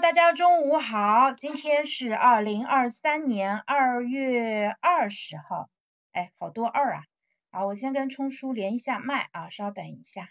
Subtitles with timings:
[0.00, 5.70] 大家中午好，今天是二零二三年二月二十号，
[6.12, 7.04] 哎，好多二啊，
[7.50, 10.28] 好，我先跟冲叔连一下麦啊，稍等一下。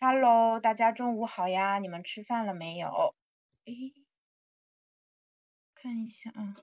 [0.00, 3.14] Hello，大家中午好呀，你们吃饭了没有？
[3.66, 3.94] 诶，
[5.76, 6.56] 看一下啊，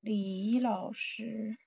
[0.00, 1.58] 李老师，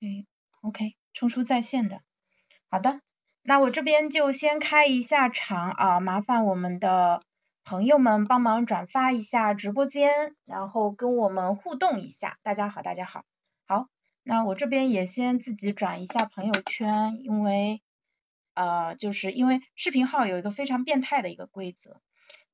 [0.00, 0.26] 嗯
[0.62, 2.02] ，OK，冲叔在线的。
[2.70, 3.00] 好的，
[3.42, 7.22] 那我这边就先开一下场啊，麻烦我们的
[7.64, 12.38] 朋友们帮忙转发一下直播间，然后跟我们互动一下。
[12.42, 13.24] 大家好，大家好，
[13.66, 13.86] 好，
[14.22, 17.80] 那我这边也先自己转一下朋友圈，因为
[18.52, 22.02] 呃，就是因为视频号有一个非常变态的一个规则，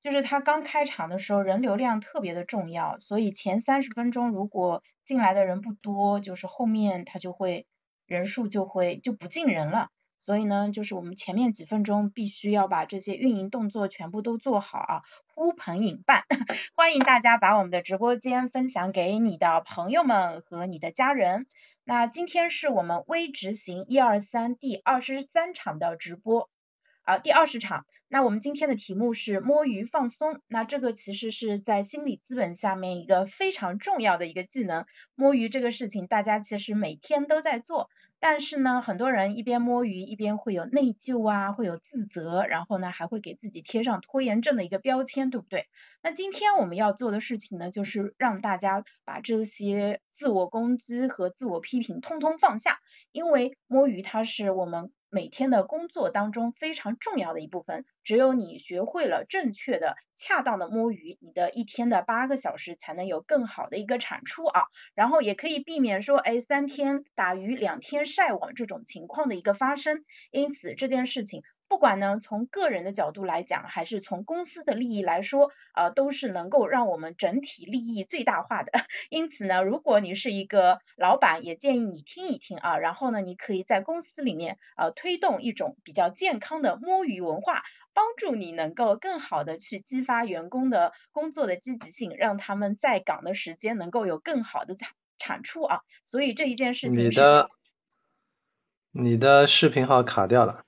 [0.04, 7.66] 就是它刚开场的时候人流量特别的重要，所以前三十分钟如果进来的人不多，就是后面它就会
[8.06, 9.88] 人数就会就不进人了。
[10.27, 15.02] 所以呢，就是我们前面几分钟必须要把这些运营动作全部都做好啊，
[15.35, 16.24] 呼朋引伴，
[16.74, 21.46] 欢迎大家把我们的直播间分享给你的朋友们和你的家人。
[21.85, 26.48] 那今天是我们微执行一二三第二十三场的直播
[27.02, 27.85] 啊，第二十场。
[28.09, 34.87] 那我们今天的题目是摸鱼放松，那这个其实是在心理资本下面一个非常重要的一个技能。
[35.16, 37.91] 摸鱼这个事情，大家其实每天都在做。
[38.26, 45.66] 但是呢，很多人一边摸鱼一边会有内疚啊，会有自责，然后呢还会给自己贴上拖延症的一个标签，对不对？
[46.02, 52.78] 那今天我们要做的事情呢，就是让大家把这些自我攻击和自我批评通通放下，
[53.12, 54.90] 因为摸鱼它是我们。
[55.15, 64.65] 每天的工作当中非常重要的一部分，只有你学会了正确的、恰当的摸鱼，你的一天的八个小时才能有更好的一个产出啊。
[64.97, 70.04] 然后也可以避免说，哎，三天打鱼两天晒网这种情况的一个发生。
[70.32, 71.42] 因此这件事情。
[71.66, 78.70] 不管呢，从个人的角度来讲，还是从公司的利益来说，呃，都是能够让我们整体利益最大化的。
[79.10, 95.81] 因此呢，如果你是一个老板，也建议你听一听啊，然后呢，你可以在公司里面呃推动一种比较健康的摸鱼文化，帮助你能够更好的去激发员工的工作的积极性，让他们在岗的时间能够有更好的产产出啊。
[96.04, 97.48] 所以这一件事情，你的
[98.92, 100.62] 你的视频号卡掉了。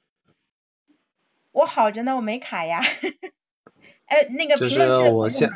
[1.57, 2.83] 我好着呢，我没卡呀。
[4.05, 4.79] 哎，那个就是
[5.11, 5.51] 我现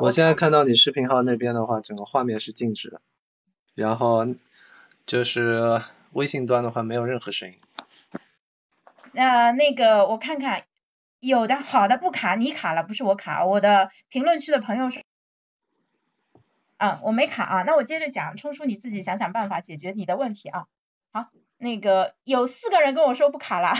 [0.00, 3.00] 我现在看到你视频号那边的话，整个画面是静止的，
[3.76, 4.26] 然后
[5.06, 5.80] 就是
[6.10, 7.60] 微信端的话没有任何声音。
[9.14, 10.64] 呃，那个我看看，
[11.20, 15.04] 有的好的不卡，你卡了不是我卡，我的评论区的朋友是，
[16.76, 20.66] 啊，我没卡啊，那我接着讲，冲叔你自己想想办法解决你的问题啊。
[21.12, 23.76] 好，那个有四个人跟我说不卡了。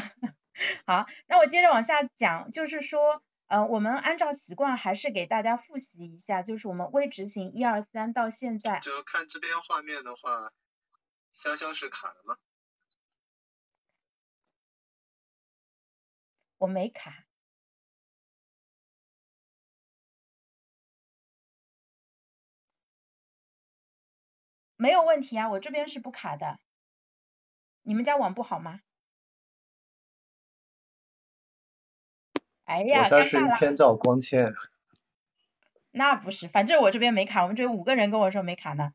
[0.86, 8.80] 好，那我接着往下讲，就是说，呃，我们按照习惯还是给大家复习一下，就是我们未执行一二三到现在。
[8.80, 10.50] 就看这边画面的话，
[11.34, 12.36] 潇潇是卡了吗？
[16.58, 17.24] 我没卡。
[24.78, 26.58] 没有问题啊，我这边是不卡的。
[27.82, 28.80] 你们家网不好吗？
[32.66, 34.52] 哎呀，我这是一千兆光纤。
[35.92, 38.92] 那不是，反正我这边没卡，我们这有五个人跟我说没卡呢。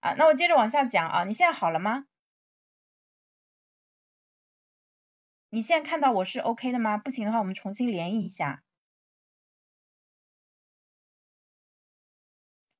[0.00, 2.06] 啊，那我接着往下讲啊，你现在好了吗？
[5.48, 6.98] 你现在看到我是 OK 的吗？
[6.98, 8.62] 不行的话，我们重新连一下。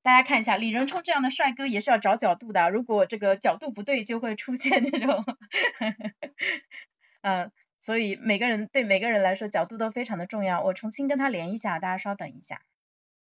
[0.02, 5.24] 大家看一下，李仁冲这样的帅哥也是要找角度的，如果这个角度不对，就会出现这种，
[7.22, 7.50] 嗯。
[7.86, 10.60] 所以每个人对每个人来说角度都非常的重要。
[10.60, 12.60] 我重新跟他连一下，大家稍等一下。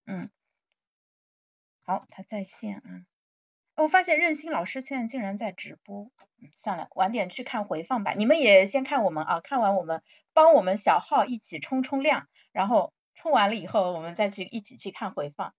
[0.07, 0.31] 嗯，
[1.83, 3.03] 好，他在线啊。
[3.75, 6.12] 我发现任鑫老师现在竟然在直播。
[6.55, 8.13] 算了，晚点去看回放吧。
[8.13, 10.01] 你们也先看我们啊，看完我们
[10.33, 15.54] 帮我们小号一起冲冲量，然后冲完了以后，我们再去一起去看回放。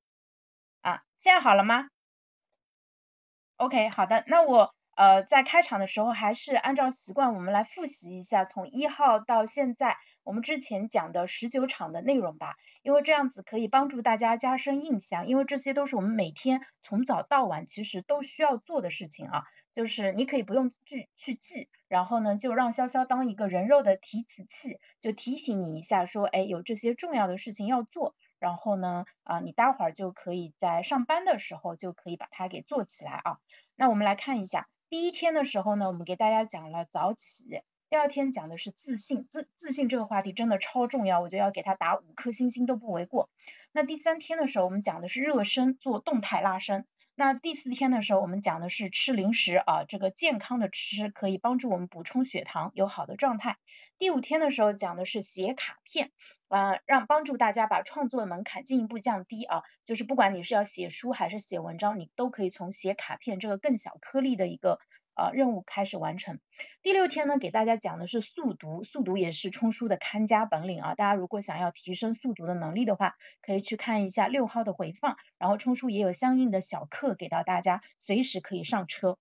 [0.79, 1.89] 啊，现在好了吗
[3.57, 4.76] ？OK，好的，那我。
[4.97, 19.43] 呃，在开场的时候，还是按照习惯，我们来复习一下从一号到现在我们之前讲的十九场的内容吧，因为这样子可以帮助大家加深印象，因为这些都是我们每天从早到晚其实都需要做的事情啊，
[19.75, 33.37] 就是你可以不用去去记，然后呢，就让潇潇当一个人肉的提词器，就提醒你一下，说，哎，有这些重要的事情要做，然后呢，啊，你待会儿就可以在上班的时候就可以把它给做起来啊。
[33.75, 34.67] 那我们来看一下。
[34.89, 37.61] 第一天的时候呢，我们给大家讲了早起。
[37.89, 43.29] 第二天讲的是自信，自自信这个话题真的超重要，我觉得要给他打五颗星星都不为过。
[43.73, 46.85] 那第三天的时候，我们讲的是热身，做动态拉伸。
[47.15, 53.57] 那第四天的时候，我们讲的是吃零食啊，这个健康的吃可以帮助我们补充血糖，有好的状态。
[53.97, 56.11] 第五天的时候讲的是写卡片，
[56.47, 64.79] 啊，让帮助大家把创作的门槛进一步降低啊，就是不管你是要写书还是写文章，你都可以从写卡片这个更小颗粒的一个。
[65.19, 66.39] 呃，任务开始完成。
[66.83, 70.93] 第六天呢，给大家讲的是速读，速读也是冲书的看家本领啊。
[70.93, 79.17] 大家如果想要提升速读的能力的话，可以去看一下六号的回放，然后冲书也有相应的小课给到大家，随时可以上车。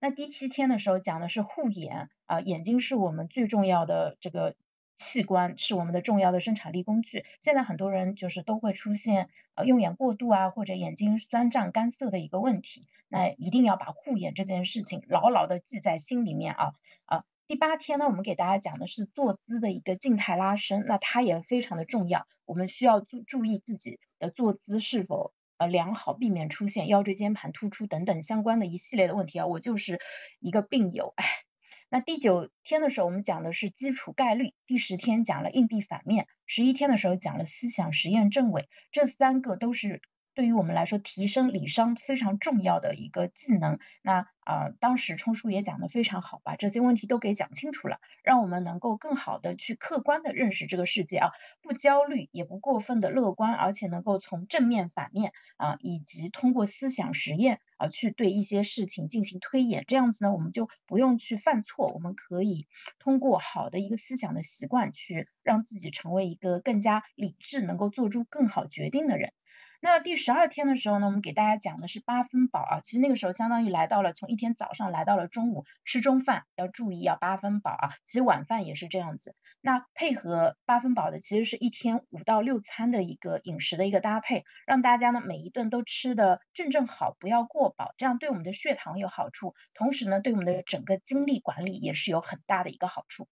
[0.00, 4.54] 那第七天的时候讲的是护眼啊，眼睛是我们最重要的这个。
[4.96, 7.24] 器官是我们的重要的生产力工具。
[7.40, 12.86] 现在很多人就是都会出现呃用眼过度啊，或者眼睛酸胀干涩的一个问题。
[13.08, 16.72] 那一定要把护眼这件事情牢牢的记在心里面啊
[17.04, 17.24] 啊。
[17.46, 22.26] 第八天呢，我们给大家讲的是坐姿的一个静态拉伸，那它也非常的重要。
[22.44, 29.46] 我们需要注注意自己的坐姿是否呃良好，避免出现腰椎间盘突出等等相关的一系列的问题啊。
[29.46, 30.00] 我就是
[30.40, 31.45] 一个病友，哎。
[31.88, 38.68] 那第九天的时候，我们讲的是基础概率；第十天讲了硬币反面；十一天的时候讲了思想实验正伪。
[38.90, 40.02] 这三个都是。
[40.36, 43.78] 对于我们来说，提升理商非常重要的一个技能。
[44.02, 51.30] 那啊，当时冲叔也讲的非常好，把这些问题都给讲清楚了，让我们能够更好的去客观的认识这个世界啊，
[51.62, 59.84] 不焦虑，也不过分的乐观，而且能够从正面、反面啊，以及通过思想实验啊，去对一些事情进行推演。
[59.88, 62.66] 这样子呢，我们就不用去犯错，我们可以
[62.98, 69.32] 通过好的一个思想的习惯，去让自己成为一个更加理智，能够做出更好决定的人。
[69.80, 79.34] 那第十二天的时候呢，我们给大家讲的是八分饱啊，其实那个时候相当于来到了从一天早上来到了中午吃中饭，要注意要八分饱啊，其实晚饭也是这样子。
[79.60, 93.28] 那配合八分饱的，其实是一天五到六餐的一个饮食的一个搭配，让大家呢每一顿都吃的正正好，不要过饱，这样对我们的血糖有好处，同时呢对我们的整个精力管理也是有很大的一个好处。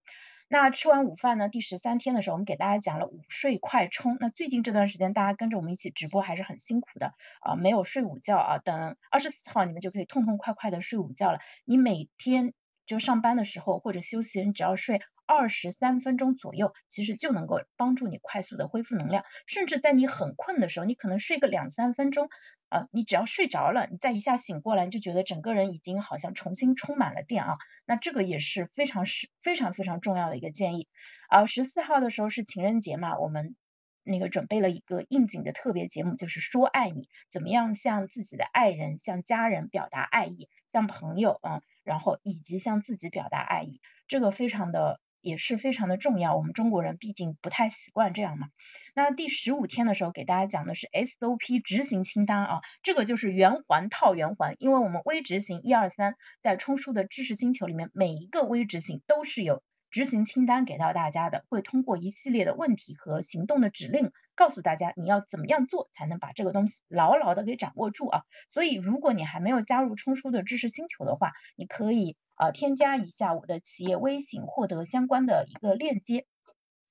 [0.46, 1.48] 那吃完午饭呢？
[1.48, 4.18] 第十三天的时候，我们给大家讲了午睡快充。
[4.20, 8.58] 那最近这段时间，大家跟着我们一起直播还是很辛苦的啊，没有睡午觉啊。
[8.58, 11.40] 等二十四号，你们就可以痛痛快快的睡午觉了。
[11.64, 12.52] 你每天
[12.86, 15.00] 就上班的时候或者休息，你只要睡。
[15.26, 22.28] 二十三分钟左右，其实就能够帮助你快速的恢复能量，甚至在你很困的时候，你可能睡个两三分钟，
[22.68, 27.56] 呃，你只要睡着了，你再一下醒过来，你就觉得整个人已经好像重新充满了电啊，
[27.86, 30.88] 那这个也是非常是非常非常重要的一个建议。
[31.28, 33.56] 啊，十四号的时候是情人节嘛，我们
[34.02, 45.00] 那个准备了一个应景的特别节目，就是说爱你，怎么样向自己的爱人、向家人表达爱意，向朋友啊，然后以及向自己表达爱意，这个非常的。
[45.24, 48.48] 也是非常的重要，我们中国人毕竟不太习惯这样嘛。
[48.94, 68.22] 那第十五天的时候给大家讲的是 SOP 执行清单啊，这个就是圆环套圆环，因为我们微执行一二三，在冲叔的知识星球里面，每一个微执行都是有执行清单给到大家的，会通过一系列的问题和行动的指令，告诉大家你要怎么样做才能把这个东西牢牢的给掌握住啊。
[68.48, 72.16] 所以如果你还没有加入冲叔的知识星球的话，你可以。
[72.36, 76.26] 呃，添加一下我的企业微信，获得相关的一个链接，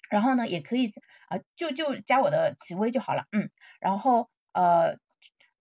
[0.10, 0.94] 然后呢，也可以
[1.30, 4.98] 啊，就就加我的企微就好了，嗯，然后呃。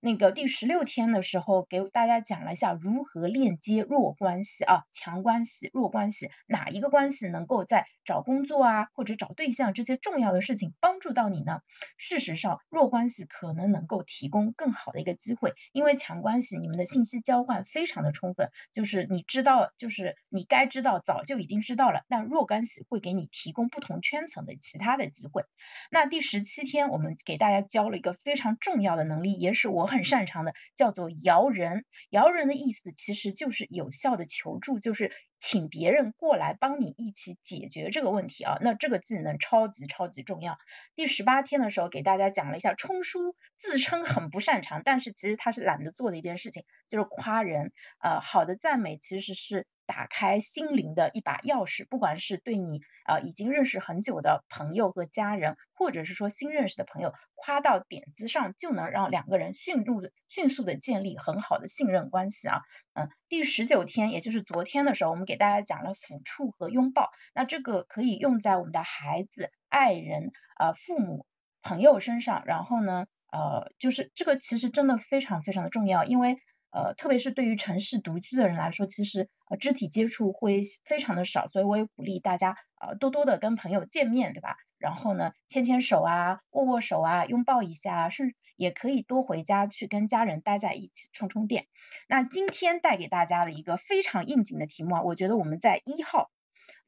[0.05, 11.61] 那个第十六天的时候，给大家讲了一下如何链接弱关系啊，强关系、弱关系，哪一个关系能够在找工作啊或者找对象这些重要的事情帮助到你呢？
[11.99, 25.45] 事实上，弱关系可能能够提供更好的一个机会，因为强关系你们的信息交换非常的充分，就是你知道，就是你该知道早就已经知道了，但弱关系会给你提供不同圈层的其他的机会。
[25.93, 29.92] 那第十七天，我们给大家教了一个非常重要的能力，也是我。
[29.93, 38.59] 很擅长的叫做摇人，摇人的意思其实就是有效的求助，就是请别人过来帮你一起解决这个问题啊。
[38.61, 40.57] 那这个技能超级超级重要。
[40.95, 47.73] 第十八天的时候给大家讲了一下，冲叔自称很不擅长，但是其实他是懒得做的一件事情，就是夸人。
[47.99, 49.67] 呃，好的赞美其实是。
[49.85, 62.61] 打开心灵的一把钥匙，不管是对你呃已经认识很久的朋友和家人，或者是说新认识的朋友，夸到点子上就能让两个人迅速的迅速的建立很好的信任关系啊。
[62.95, 71.25] 嗯，第十九天，也就是昨天的时候，我们给给大家讲了抚触和拥抱，那这个可以用在我们的孩子、爱人、呃父母、
[71.62, 72.43] 朋友身上。
[72.45, 76.37] 然后呢，呃，就是这个其实真的非常非常的重要，因为。
[76.73, 84.57] 呃，特别是对于城市独居的人来说，其实呃肢体接触会非常的少，所以我也鼓励大家呃多多的跟朋友见面，对吧？
[84.79, 91.67] 然后呢，牵牵手啊，握握手啊，拥抱一下，甚至也可以多回家去跟家人待在一起，充充电。
[92.09, 96.31] 那今天带给大家的一个非常应景的题目啊，我觉得我们在一号，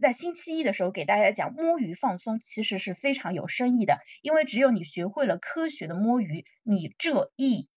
[0.00, 7.68] 在星期一的时候给大家讲摸鱼放松，其实是非常有深意的，因为只有你学会了科学的摸鱼，你这一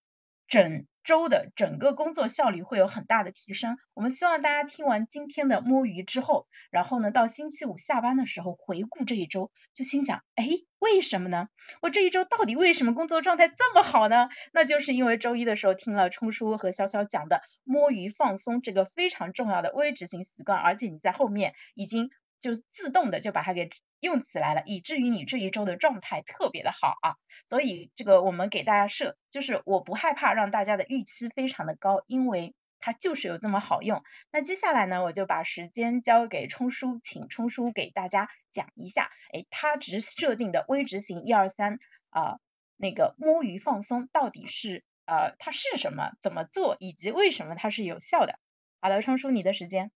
[0.48, 0.86] 整。
[1.08, 3.78] 周的整个工作效率会有很大的提升。
[3.94, 10.46] 我们希望大家听完今天的摸鱼之后，然后呢，到星期五下班的时候回顾这一周，就心想，哎，
[10.78, 11.48] 为什么呢？
[11.80, 14.28] 我这一周到底为什么工作状态这么好呢？
[14.52, 22.10] 那就是因为周一的时候听了冲叔和潇潇讲的摸鱼放松这个非常重要的微执行习惯，而且你在后面已经
[22.40, 23.70] 就自动的就把它给。
[24.00, 27.16] 用起来了，以至于你这一周的状态特别的好啊，
[27.48, 34.04] 所以这个我们给大家设，就是我不害怕让大家的预期非常的高，因为它就是有这么好用。
[34.30, 41.80] 那接下来呢，我就把时间交给冲叔，请冲叔给大家讲一下，哎，他只设定的微执行一二三
[42.10, 42.38] 啊，
[42.76, 48.38] 那个摸鱼放松到底是呃它是什么，怎么做，以及为什么它是有效的。
[48.80, 49.90] 好的，冲叔你的时间。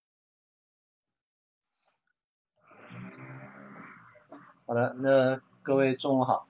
[4.64, 6.46] 好的，那各位中午好。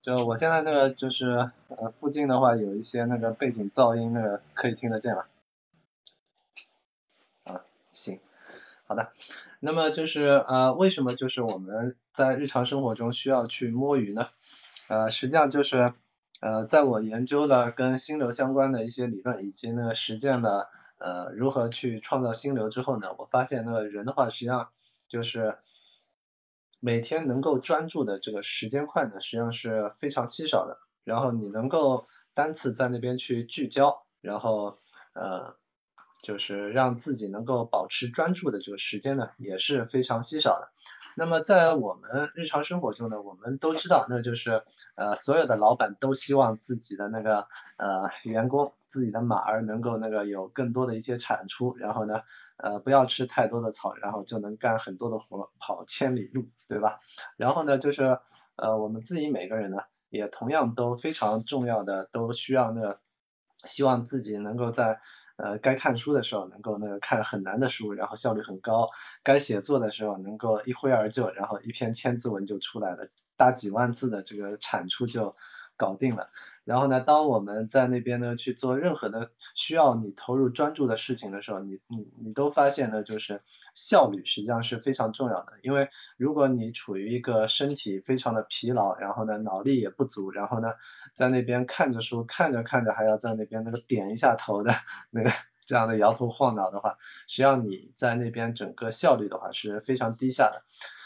[0.00, 5.24] 就我现在那个就是呃附近的话有一些那个背景噪音，那个可以听得见吗？
[7.44, 8.20] 啊，行，
[8.86, 9.10] 好的。
[9.60, 14.28] 那么就是呃为什么就是我们在日常生活中需要去摸鱼呢？
[14.88, 15.94] 呃实际上就是
[16.40, 24.68] 呃在我研究了跟心流相关的一些理论以及那个实践了呃如何去创造心流之后呢，我发现那个人的话实际上
[25.08, 25.56] 就是。
[26.86, 30.78] 每天能够专注的这个时间块呢，实际上是非常稀少的。
[31.02, 34.78] 然后你能够单次在那边去聚焦，然后
[35.12, 35.56] 呃。
[36.26, 40.72] 就是让自己能够保持专注的这个时间呢，也是非常稀少的。
[41.14, 44.64] 那么在我们日常生活中呢，我们都知道，那就是
[44.96, 52.22] 呃所有的老板都希望自己的那个呃员工，自己的马儿能够那个有更多的一些产出，然后呢
[52.56, 56.98] 呃不要吃太多的草，然后就能干很多的活，跑千里路，对吧？
[57.36, 58.18] 然后呢就是
[58.56, 62.98] 呃我们自己每个人呢，也同样都非常重要的，都需要那个
[63.62, 65.00] 希望自己能够在。
[65.36, 68.88] 呃，该看书的时候能够那个看很难的书，然后效率很高；
[69.22, 75.36] 该写作的时候能够一挥而就，然后一篇千字文就出来了，大几万字的这个产出就。
[75.76, 76.30] 搞定了，
[76.64, 83.42] 然后呢，当我们在那边呢去做任何的需要你投入专注的事情的时候，你你你都发现呢，就是
[83.74, 85.52] 效率实际上是非常重要的。
[85.62, 90.72] 因为如果你处于一个身体非常的疲劳，然后呢脑力也不足，然后呢
[91.12, 94.74] 在那边看着书看着看着还要在那边那个点一下头的
[95.10, 95.30] 那个
[95.64, 100.62] 这样的摇头晃脑的话，实际上你在那边整个效率的话是非常低下的。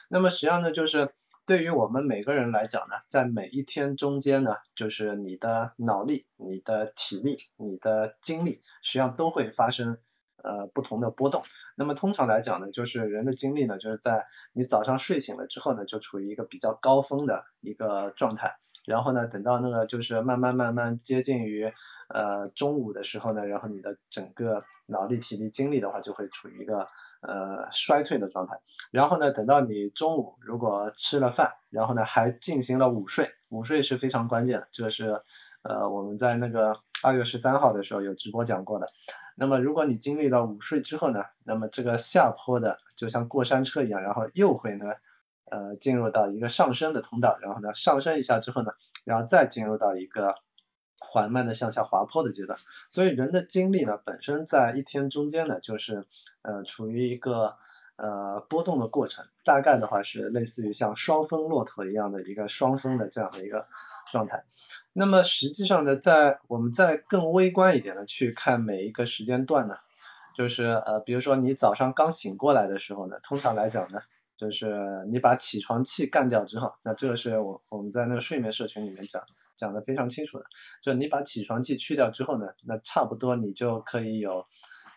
[0.09, 1.13] 那么实际上呢就是。
[1.51, 9.99] 对于我们每个人来讲呢，在每一天中间呢，就是你的脑力、你的体力、你的精力，实际上都会发生
[10.43, 11.43] 呃不同的波动。
[11.77, 18.57] 那么通常来讲呢，就是人的精力呢，就是在你早上睡醒了之后呢，就处于一个比较高峰的一个状态。
[18.87, 21.73] 然后呢，等到那个就是慢慢慢慢接近于
[22.09, 26.89] 呃中午的时候呢，然后你的整个脑力、体力、精力的话，就会处于一个。
[27.23, 28.63] 呃，衰退的状态。
[28.91, 34.69] 然后呢，等到你中午如果吃了饭，然后呢还进行了午睡，午睡是非常关键的。
[34.73, 35.21] 这个是
[35.61, 38.93] 呃我们在那个二月十三号的时候有直播讲过的。
[39.35, 44.87] 那么如果你经历了午睡之后呢，那么这个下坡的就像过山车一样，然后又会呢
[45.45, 48.73] 呃进入到一个上升的通道，然后呢上升一下之后呢，
[49.05, 50.37] 然后再进入到一个。
[51.03, 52.59] 缓慢的向下滑坡的阶段，
[52.91, 56.05] 所以人的精力呢，本身在一天中间呢，就是
[56.43, 57.57] 呃处于一个
[58.01, 63.69] 呃波动的过程，大概的话是类似于像双峰骆驼一样的一个双峰的这样的一个
[64.11, 64.45] 状态。
[64.93, 69.77] 那么实际上呢，在我们在更微观一点的去看每一个时间段呢，
[70.35, 74.01] 就是呃比如说你早上刚醒过来的时候呢，通常来讲呢。
[74.41, 79.23] 就是你把起床气干掉之后，那这个是我我们在那个睡眠社群里面讲
[79.55, 80.47] 讲的非常清楚的，
[80.81, 84.47] 就你把起床气去掉之后呢，那差不多你就可以有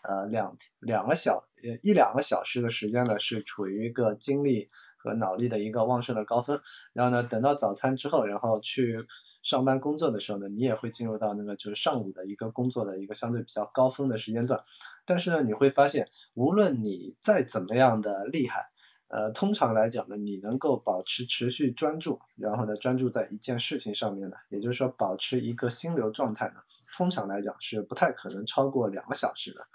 [0.04, 1.44] 呃两两个小
[1.82, 4.68] 一两个小时的时间呢是处于一个精力
[4.98, 6.62] 和脑力的一个旺盛的高峰，
[6.94, 9.06] 然后呢等到早餐之后，然后去
[9.42, 14.62] 上班工作的时候呢，你也会进入到那个就是上午的一个工作的一个相对比较高峰的时间段，
[15.06, 18.73] 但是呢你会发现无论你再怎么样的厉害。
[19.14, 26.56] 呃，通常来讲呢，你能够保持持续专注，然后呢，专注在一件事情上面呢，也就是说保持一个心流状态呢，
[26.98, 29.68] 通常来讲是不太可能超过两个小时的。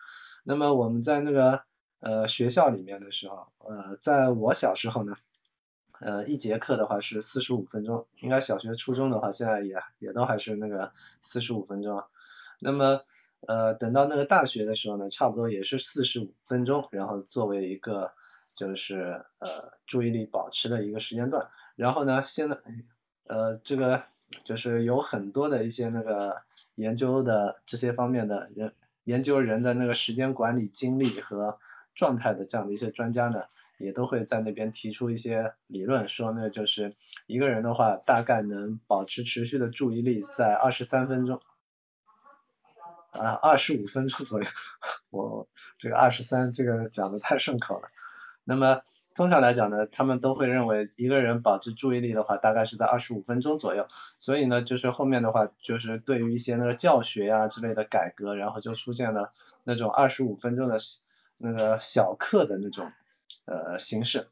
[0.43, 1.63] 那么我们在那个
[2.01, 5.15] 呃学校里面的时候，呃，在我小时候呢，
[6.01, 12.03] 呃，一节课的话是四十五分钟，应该小学初中的话现在也也都还是那个四十五分钟。
[12.59, 13.03] 那么
[13.47, 18.11] 呃，等到那个大学的时候呢，差不多也是四十五分钟，然后作为一个
[18.59, 21.49] 就是呃注意力保持的一个时间段。
[21.77, 22.59] 然后呢，现在
[23.25, 24.03] 呃这个
[24.43, 26.43] 就是有很多的一些那个
[26.75, 28.75] 研究的这些方面的人，
[29.05, 31.61] 研究人的那个时间管理精力和
[31.95, 33.45] 状态的这样的一些专家呢，
[33.79, 36.95] 也都会在那边提出一些理论，说那就是
[37.29, 41.41] 一个人的话，大概能保持持续的注意力在二十三分钟。
[43.11, 44.47] 啊，二十五分钟左右，
[45.11, 45.49] 我
[45.79, 47.89] 这个二十三这个讲的太顺口了。
[48.49, 48.81] 那么
[49.15, 53.87] 通常来讲呢，他们都会认为一个人保持注意力的话，大概是在二十五分钟左右。
[54.17, 59.31] 所以呢，就是后面的话，就是对于一些那个教学呀之类的改革，然后就出现了
[59.65, 60.77] 那种二十五分钟的
[61.37, 62.91] 那个小课的那种
[63.45, 64.29] 呃形式。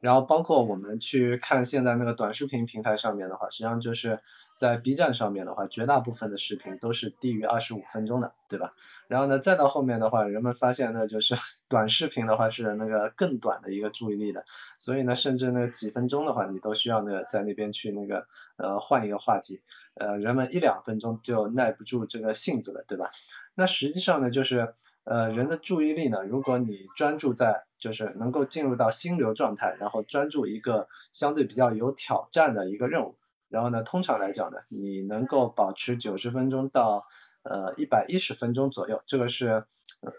[0.00, 4.18] 然后包括我们去看现在那个短视频平台上面的话，实际上就是
[4.62, 8.74] 在 B 站上面的话，绝大部分的视频都是低于二十五分钟的，对吧？
[9.08, 11.34] 然后呢，再到后面的话，人们发现呢，就是
[11.68, 14.44] 短视频的话是那个更短的一个注意力的，
[14.78, 19.62] 所以呢，甚至那几分钟的话，你都需要那个在那边去那个呃换一个话题，
[19.94, 23.10] 呃，人们一两分钟就耐不住这个性子了，对吧？
[23.56, 33.16] 那实际上呢，就是呃人的注意力呢，如果你专注在就是能够进入到心流状态，然后专注一个相对比较有挑战的一个任务，
[33.52, 37.06] 然后呢，通常来讲呢，你能够保持九十分钟到
[37.44, 39.62] 呃一百一十分钟左右，这个是
[40.00, 40.12] 呃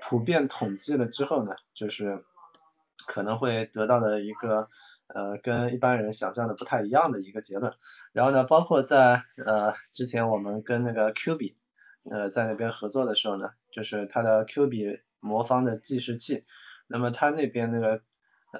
[0.00, 2.24] 普遍统计了之后呢，就是
[3.06, 4.68] 可能会得到的一个
[5.06, 7.72] 呃跟一般人想象的不太一样的一个结论。
[8.12, 11.56] 然后呢，包括在呃之前我们跟那个 Q 比。
[12.10, 16.42] 呃，在那边合作的时候呢，就是它的 Q 比魔方的计时器，
[16.88, 18.02] 那么它那边那个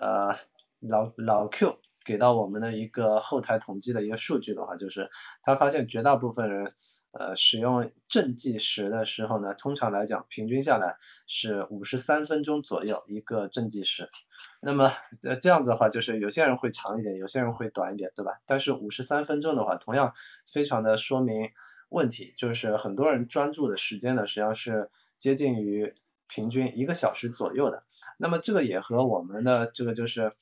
[0.01, 0.37] 呃
[0.79, 5.11] 老老 Q 给到我们的一个后台统计的一个数据的话，就是
[5.43, 6.73] 他发现绝大部分人
[7.13, 14.09] 呃使用正计时的时候呢，通常来讲平均下来是五十三分钟左右一个正计时，
[14.61, 18.41] 那么呃这样子的话，就是有些人会长一点，有些人会短一点，对吧？
[18.47, 20.15] 但是五十三分钟的话，同样
[20.51, 21.51] 非常的说明。
[21.89, 24.89] 问题就是很多人专注的时间呢，实际上是
[25.19, 25.95] 接近于
[26.27, 27.85] 平均一个小时左右的。
[28.17, 30.33] 那么这个也和我们的这个就是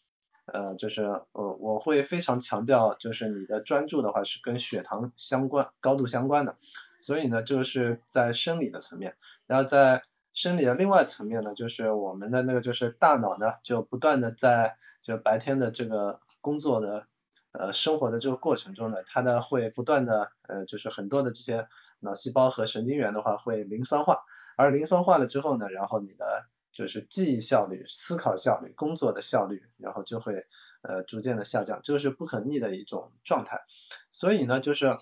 [0.53, 6.57] 呃就是呃我会非常强调，就是你的专注的话是跟血糖相关高度相关的。
[6.99, 17.07] 所以呢，就是在生理的层面，然后在生理的另外层面呢，就是我们的那个就是大脑呢就不断的在就白天的这个工作的。
[17.53, 21.67] 呃，生活的这个过程中呢，它呢会不断的呃，就是很多的这些
[21.99, 24.21] 脑细胞和神经元的话会磷酸化，
[24.57, 30.47] 而磷酸化了之后呢，然后你的就是记忆效率、思考效率、工作的效率，然后就会
[30.83, 33.63] 呃逐渐的下降，这个是不可逆的一种状态。
[34.11, 34.99] 所以呢，就是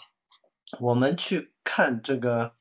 [0.80, 2.52] 我们去看这个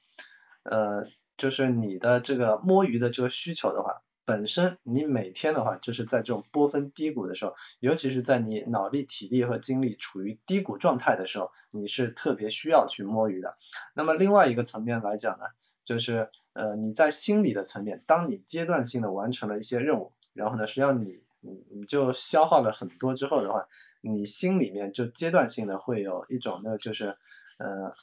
[0.63, 4.01] 呃，就是你的这个摸鱼的这个需求的话。
[4.25, 13.55] 本身你每天的话，就是在这种波峰低谷的时候，尤其是在你脑力、体力和精力处于低谷状态的时候，你是特别需要去摸鱼的。
[13.93, 15.45] 那么另外一个层面来讲呢，
[15.87, 23.67] 就是呃你在心理的层面，当你阶段性的完成了一些任务，然后呢，实际上你你你就消耗了很多之后的话，
[24.01, 27.17] 你心里面就阶段性的会有一种呢，就是
[27.57, 27.93] 呃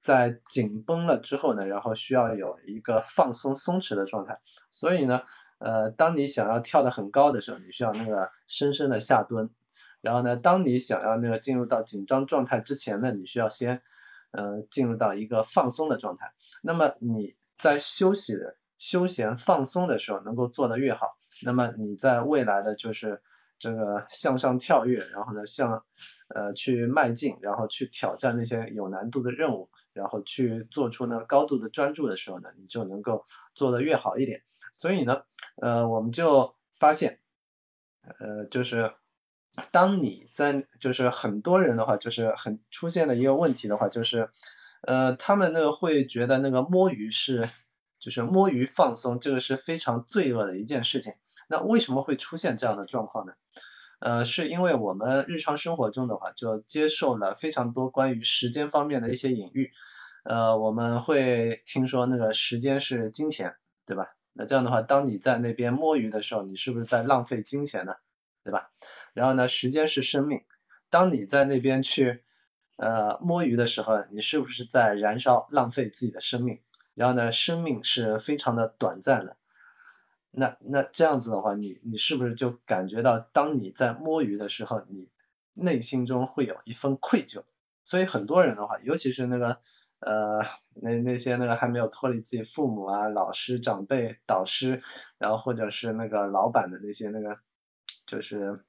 [0.00, 5.20] 在紧绷了之后呢，然后需要有一个放松松弛的状态，所以呢。
[5.58, 9.48] 呃，当你想要跳得很高的时候，你需要那个深深的下蹲。
[10.02, 13.80] 然后呢，当你想要那个进入到紧张状态之前呢，你需要先
[14.34, 16.34] 呃进入到一个放松的状态。
[16.62, 18.34] 那么你在休息
[18.76, 23.22] 休闲放松的时候能够做得越好，那么你在未来的就是
[23.58, 25.84] 这个向上跳跃，然后呢向
[26.28, 29.70] 呃去迈进，然后去挑战那些有难度的任务。
[29.94, 34.42] 然后去做出呢高度的专注的时候呢，你就能够做得越好一点。
[34.72, 35.22] 所以呢，
[35.62, 37.20] 呃，我们就发现，
[38.02, 38.92] 呃，就是
[39.70, 44.30] 当你在就是很多人的话，就是很出现的一个问题的话，就是
[44.82, 47.48] 呃，他们那个会觉得那个摸鱼是
[47.98, 51.14] 就是摸鱼放松，这个是非常罪恶的一件事情。
[51.48, 53.34] 那为什么会出现这样的状况呢？
[54.00, 59.70] 呃，是因为我们日常生活中的话，就接受了非常多关于时间方面的一些隐喻。
[60.24, 63.54] 呃，我们会听说那个时间是金钱，
[63.86, 64.08] 对吧？
[64.32, 67.94] 那这样的话，当你在那边摸鱼的时候，你是不是在浪费金钱呢？
[68.44, 68.70] 对吧？
[69.14, 70.42] 然后呢，时间是生命，
[70.90, 72.22] 当你在那边去
[72.76, 76.60] 呃摸鱼的时候，你是不是在燃烧浪费自己的生命？
[76.94, 79.36] 然后呢，生命是非常的短暂的。
[80.30, 85.10] 那那这样子的话，你你是不是就感觉到，当你在摸鱼的时候，你
[85.54, 87.44] 内心中会有一份愧疚？
[87.84, 89.60] 所以很多人的话，尤其是那个
[90.00, 94.82] 呃那那些那个还没有脱离自己父母啊、老师、长辈、导师，
[95.18, 97.38] 然后或者是那个老板的那些那个，
[98.14, 98.64] 就是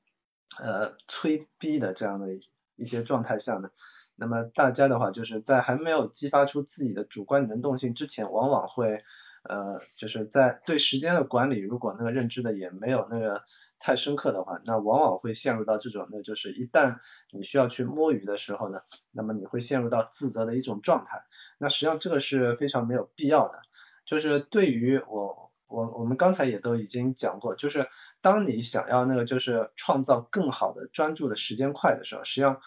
[0.60, 2.28] 呃催逼的这样的
[2.76, 3.70] 一些状态下呢，
[4.16, 9.04] 那么大家的话就是在还没有激发出自己的主观能动性之前，往往会。
[9.48, 13.44] 呃，就是在对时间的管理，如果那个认知的也没有那个
[13.78, 16.98] 太深刻的话，那往往会陷入到这种，那就是一旦
[17.32, 18.80] 你需要去摸鱼的时候呢，
[19.12, 21.26] 那么你会陷入到自责的一种状态。
[21.60, 23.62] 那实际上这个是非常没有必要的。
[24.04, 25.45] 就是对于我，
[25.76, 27.90] 我我们刚才也都已经讲过，就是
[28.22, 32.62] 当你想要那个就是创造更好的专注的时间块的时候，实际上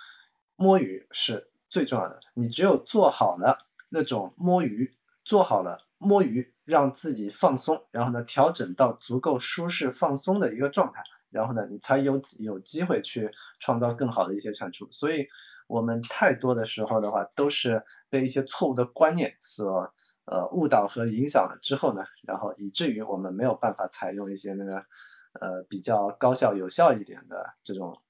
[0.56, 2.20] 摸鱼是最重要的。
[2.34, 4.94] 你只有做好了那种摸鱼，
[5.24, 6.52] 做好了摸鱼。
[6.68, 14.86] 让自己放松，然后呢，调整到足够舒适放松的一个状态，然后呢，你才有有机会去创造更好的一些产出。
[14.92, 15.28] 所以，
[15.66, 19.94] 我们太多的时候的话，都是被一些错误的观念所
[20.30, 24.84] 呃误导和影响了之后呢，然后以至于我们没有办法采用一些那个
[25.32, 28.00] 呃比较高效有效一点的这种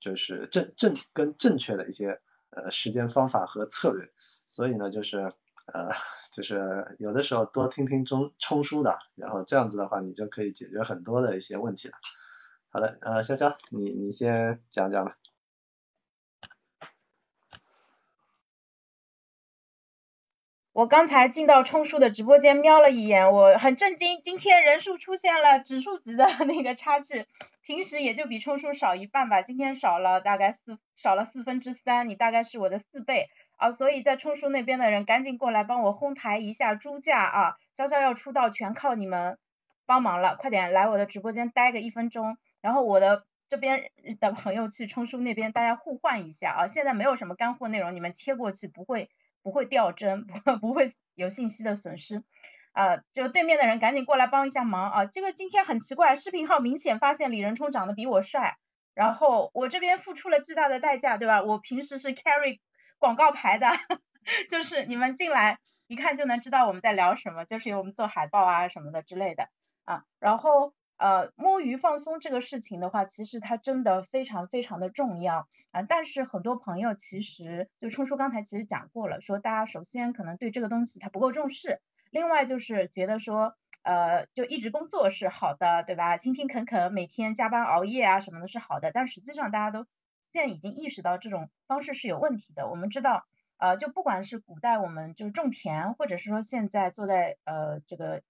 [0.00, 4.10] 就是正正跟正确的一些呃时间方法和策略。
[4.46, 5.32] 所以呢，就是。
[5.70, 5.90] 呃，
[6.32, 11.94] 就是有的时候多听听中冲书的，然后这样子的话，你就可以解决很多的一些问题了。
[12.70, 15.18] 好的，呃，潇潇，你你先讲讲吧。
[20.78, 27.26] 我刚才进到冲叔的直播间瞄了一眼，我很震惊，今天人数出现了指数级的 那个差距，
[27.62, 33.26] 平时也就比冲叔少一半吧，今天少了大概四少了四分之三，你大概是我的四倍。
[33.56, 37.56] 啊，所以在冲叔那边的人赶紧过来帮我哄抬一下猪价啊！
[37.76, 39.36] 潇潇要出道全靠你们
[39.84, 46.68] 帮忙了，快点来我的直播间待个一分钟，然后我的这边的朋友去冲叔那边，大家互换一下啊！
[46.68, 49.10] 现在没有什么干货内容，你们切过去不会
[49.42, 52.22] 不会掉帧， 不不会有信息的损失
[52.72, 52.98] 啊！
[53.12, 55.06] 就对面的人赶紧过来帮一下忙啊！
[55.06, 58.56] 这个今天很奇怪，视频号明显发现李仁冲长得比我帅，
[58.94, 61.42] 然后我这边付出了巨大的代价，对吧？
[61.42, 62.60] 我平时是 carry。
[63.00, 63.68] 广告牌的，
[64.50, 69.48] 就是你们进来一看就能知道我们在聊什么，就是有我们做海报啊什么的之类的
[69.84, 70.02] 啊。
[70.18, 75.82] 然后呃摸鱼放松这个事情的话，其实它真的非常非常的重要啊。
[75.82, 81.80] 但是很多朋友其实就冲叔刚才其实讲过了，说大家首先可能对这个东西他不够重视，
[82.10, 86.18] 另外就是觉得说呃就一直工作是好的，对吧？
[86.18, 89.86] 勤勤恳恳每天加班熬夜啊什么的是好的，但实际上大家都。
[90.30, 92.68] 现在已经意识到这种方式是有问题的。
[92.68, 93.24] 我们知道，
[93.56, 98.22] 呃，就不管是古代我们就是种田，或者是说现在坐在呃这个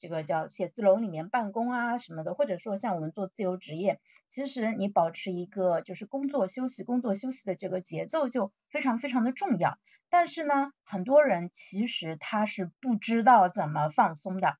[0.00, 9.78] 这个叫写字楼里面办公啊什么的，或者说像我们做自由职业，其实你保持一个就是工作休息、工作休息的这个节奏就非常非常的重要。
[10.08, 14.56] 但是呢，很多人其实他是不知道怎么放松的，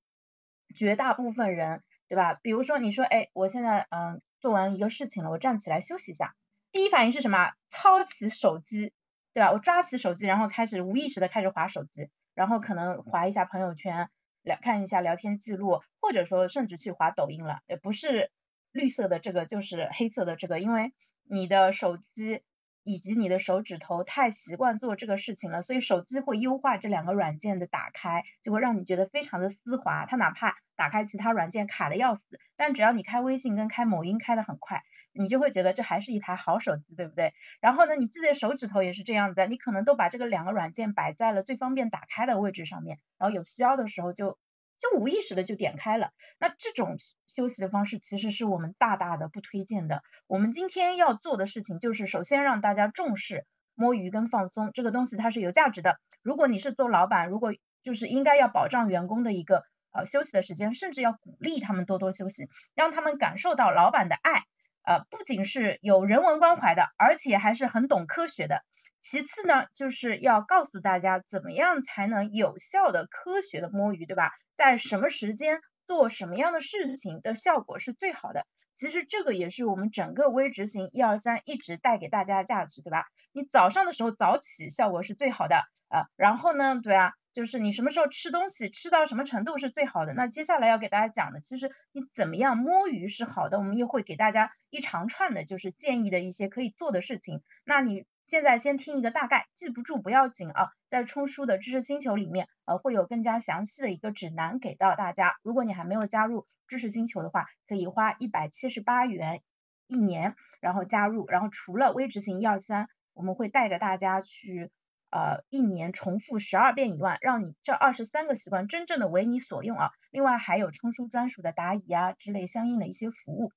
[0.77, 2.35] 绝大部分人，对吧？
[2.35, 6.37] 比如说你说，哎，我现在嗯做完一个事情了，我站起来休息一下。
[6.71, 7.51] 第一反应是什么？
[7.69, 8.93] 操起手机，
[9.35, 9.51] 对吧？
[9.51, 14.09] 我抓起手机，然后开始无意识的开始划手机，然后可能划一下朋友圈，
[14.43, 17.61] 聊看一下聊天记录，或者说甚至去划抖音了。
[17.67, 18.31] 也不是
[18.73, 20.93] 绿色的这个，就是黑色的这个，因为
[21.29, 22.43] 你的手机
[22.83, 30.07] 以及你的手指头太习惯做这个事情了，所以手机会优化这两个软件的打开，就会让你觉得非常的丝滑。
[30.07, 32.23] 它哪怕打开其他软件卡的要死，
[32.57, 34.83] 但只要你开微信跟开某音开的很快。
[35.13, 37.35] 你就会觉得这还是一台好手机，对不对？
[37.61, 44.39] 然后呢，你自己的手指头也是这样的，你可能都把这个两个软件摆在了最方便打开的位置上面，然后有需要的时候就
[44.79, 46.11] 就无意识的就点开了。
[46.39, 46.97] 那这种
[47.27, 50.03] 休息的方式其实是我们大大的不推荐的。
[50.27, 55.99] 我们今天要做的事情就是首先让大家重视摸鱼跟放松这个东西，它是有价值的。
[56.23, 64.45] 如果你是做老板，如果就是应该要保障员工的一个呃休息的时间，甚至要鼓励他们多多休息，让他们感受到老板的爱。
[64.83, 68.63] 呃，不仅是有人文关怀的，而且还是很懂科学的。
[69.03, 74.33] 其次呢，就是要告诉大家怎么样才能有效的科学的摸鱼，对吧？
[74.57, 78.47] 在什么时间做什么样的事情的效果是最好的。
[78.77, 83.07] 其实这个也是我们整个微执行一二三一直带给大家的价值，对吧？
[83.33, 90.13] 你早上的时候早起效果是最好的啊，然后呢，对啊，就是你什么时候吃东西吃到什么程度是最好的。
[90.15, 97.43] 那接下来要给大家讲的，其实你怎么样摸鱼是好的，我们也会给大家一长串的，就是建议的一些可以做的事情。
[97.65, 105.37] 那你现在先听一个大概，记不住不要紧啊，在冲叔的知识星球里面，呃，会有更加详细的一个指南给到大家。
[105.43, 109.41] 如果你还没有加入知识星球的话，可以花一百七十八元
[109.87, 114.71] 一年，然后加入，然后除了微执行一二三，我们会带着大家去。
[115.11, 119.91] 呃，一年重复十二遍以外，让你这二十三个习惯真正的为你所用啊。
[120.11, 123.53] 另外还有冲叔专属的答疑啊之类相应的一些服务。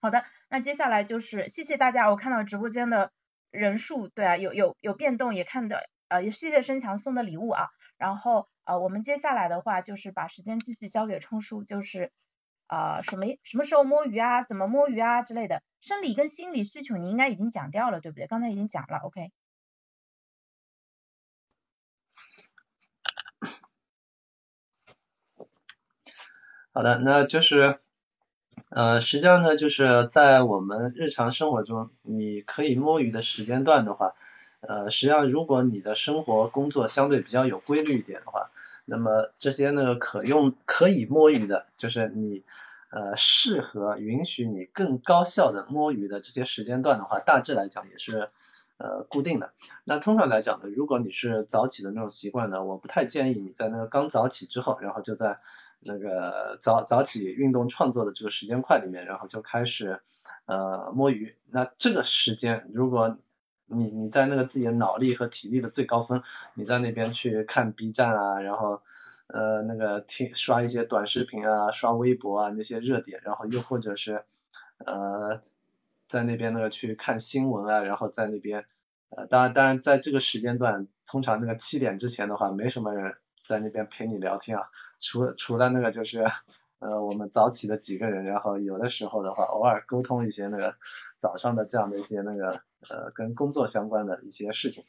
[0.00, 3.12] 好的，那接下来就是谢谢大家，我看到直播间的
[3.52, 7.68] 人数，对啊，有有有变动，也看到呃，也谢谢申强送的礼物啊。
[7.96, 12.10] 然后呃，我们接下来的话就是把时间继续交给冲叔，就是
[12.66, 18.26] 呃什么什么时候摸鱼啊，怎么摸鱼啊之类的，生理跟心理需求你应该已经讲掉了，对不对？
[18.26, 19.30] 刚才已经讲了，OK。
[26.74, 27.76] 好的，那就是，
[28.70, 34.14] 呃，实际上呢，就是在我们日常生活中，你可以摸鱼的时间段的话，
[34.60, 38.50] 呃，实际上如果你的生活工作相对比较有规律一点的话，
[38.86, 42.42] 那么这些呢可用可以摸鱼的，就是你
[42.90, 48.30] 呃适合允许你更高效的摸鱼的这些时间段的话，大致来讲也是
[48.78, 49.52] 呃固定的。
[49.84, 55.36] 那通常来讲呢，如果你是早起的那种习惯呢，我不太建议你在那个刚早起之后，然后就在
[55.84, 60.00] 那个早早起运动创作的这个时间块里面，然后就开始
[60.46, 61.36] 呃摸鱼。
[61.50, 63.18] 那这个时间，如果
[63.66, 66.22] 你你在那个自己的脑力和体力的最高峰，
[66.54, 68.82] 你在那边去看 B 站啊，然后
[69.26, 74.20] 呃那个听刷一些短视频啊，刷微博啊那些热点，然后又或者是
[74.84, 75.40] 呃
[76.06, 78.66] 在那边那个去看新闻啊，然后在那边
[79.10, 83.16] 呃当然当然在这个时间段，通常那个七点之前的话，没什么人。
[83.44, 84.64] 在那边陪你聊天啊，
[84.98, 86.24] 除了除了那个就是
[86.78, 90.76] 呃我们早起的几个人，然后有的时候的话偶尔沟通一些那个
[91.18, 94.84] 早上的这样的一些那个呃跟工作相关的一些事情。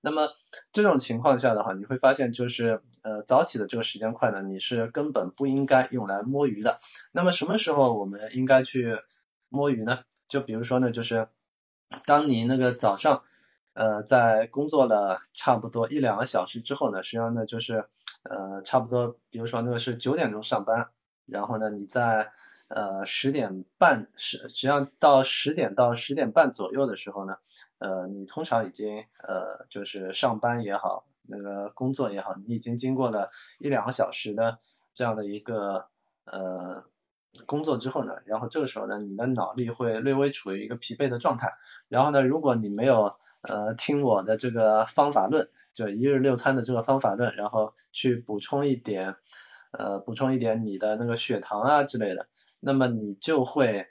[0.00, 0.30] 那么
[0.72, 6.78] 这种情况下的话，你会发现就是呃早起的这个时间块呢，你是根本不应该用来摸鱼的。
[7.12, 8.98] 那么什么时候我们应该去
[9.48, 10.00] 摸鱼呢？
[10.28, 11.28] 就比如说呢，就是
[12.04, 13.22] 当你那个早上。
[13.78, 17.88] 呃，在工作了差不多一两个小时之后呢，实际上呢就是
[18.24, 20.88] 呃差不多，比如说那个是九点钟上班，
[21.26, 22.32] 然后呢你在
[22.66, 27.36] 呃十点半十实际上到十点到十点半左右的时候呢，
[27.78, 34.58] 呃你通常已经呃就是上班也好，那个工作也好，你已经经过了一两个小时的
[34.92, 35.86] 这样的一个
[36.24, 36.82] 呃
[37.46, 41.52] 工作之后呢，然后这个时候呢你的脑力会略微处于一个疲惫的状态，
[41.86, 49.16] 然后呢如果你没有呃，听我的这个方法论，就一日六餐的这个方法论，然后去补充一点，
[49.70, 52.26] 呃，补充一点你的那个血糖啊之类的，
[52.58, 53.86] 那么你就会，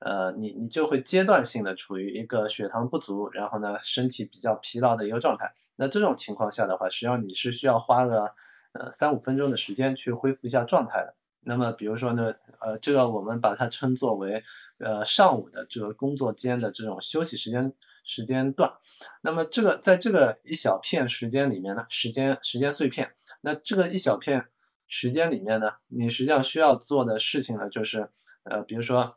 [0.00, 5.52] 呃，你你就会阶段性的处于一个血糖不足，然后呢，身体比较疲劳的一个状态。
[5.76, 8.32] 那这种情况下的话，实际上你是需要花个
[8.72, 11.14] 呃三五分钟的时间去恢复一下状态的。
[11.40, 14.42] 那么比如说呢，呃，这个我们把它称作为
[14.78, 17.72] 呃上午的这个工作间的这种休息时间
[18.04, 18.74] 时间段。
[19.22, 24.46] 那么这个在这个一小片时间里面呢，时间时间碎片，那这个一小片
[24.86, 28.10] 时间里面呢，你实际上需要做的事情呢，就是
[28.42, 29.16] 呃，比如说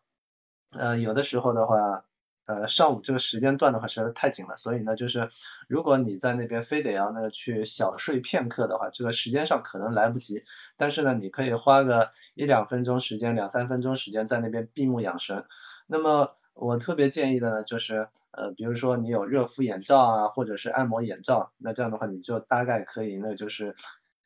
[0.71, 2.05] 呃有的时候的话。
[2.45, 5.29] 呃，上午这个时间段的话实在太紧了，所以呢，就是
[5.67, 10.43] 如果你在那边非得要那个去小睡片刻的话，这个时间上可能来不及。
[10.75, 15.45] 但是呢，你可以花个一两分钟时间，两三分钟时间在那边闭目养神。
[15.87, 23.75] 那么我特别建议的呢，就是呃，比如说你有热敷眼罩啊，或者是按摩眼罩，那这样的话你就大概可以，那就是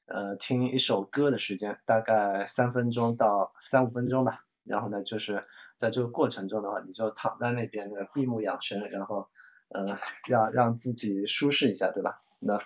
[0.07, 4.41] 呃听一首歌的时间，大概三分钟到三五分钟吧。
[4.63, 5.43] 然后呢，就是
[5.77, 9.27] 在这个过程中的话，你就躺在那边，闭目养神，然后
[9.69, 12.21] 呃，让让自己舒适一下，对吧？
[12.39, 12.59] 那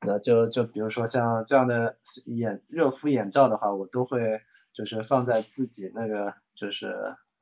[0.00, 6.88] 那就就比如说像这样的眼热敷眼罩的话，我都会就是放在自己那个就是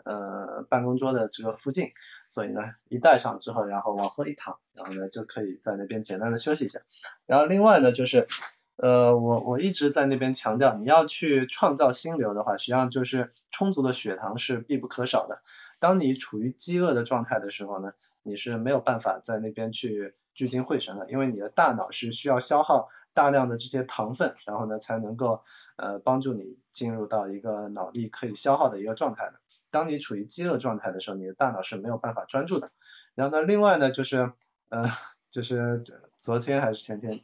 [0.05, 1.93] 呃办公桌的这个附近，
[2.29, 6.81] 所以呢，一戴上之后，然后往后一躺，然后呢就可以在那边简单的休息一下。
[7.27, 8.27] 然后另外呢就是。
[8.77, 15.43] 呃，我我一直在那边强调，你要去创造心流的话，实际上就是充足的血糖是必不可少的。
[15.79, 25.43] 当你处于饥饿的状态的时候呢，你是没有办法在那边去聚精会神的，因为你的大脑是需要消耗大量的这些糖分，然后呢才能够
[25.77, 29.35] 呃帮助你进入到一个脑力可以消耗的一个状态的。
[29.71, 32.71] 当你处于饥饿状态的时候，你的大脑是没有办法专注的。
[33.15, 34.33] 然后呢，另外呢就是
[34.71, 34.89] 呃
[35.31, 35.83] 就是
[36.17, 37.21] 昨天还是前天。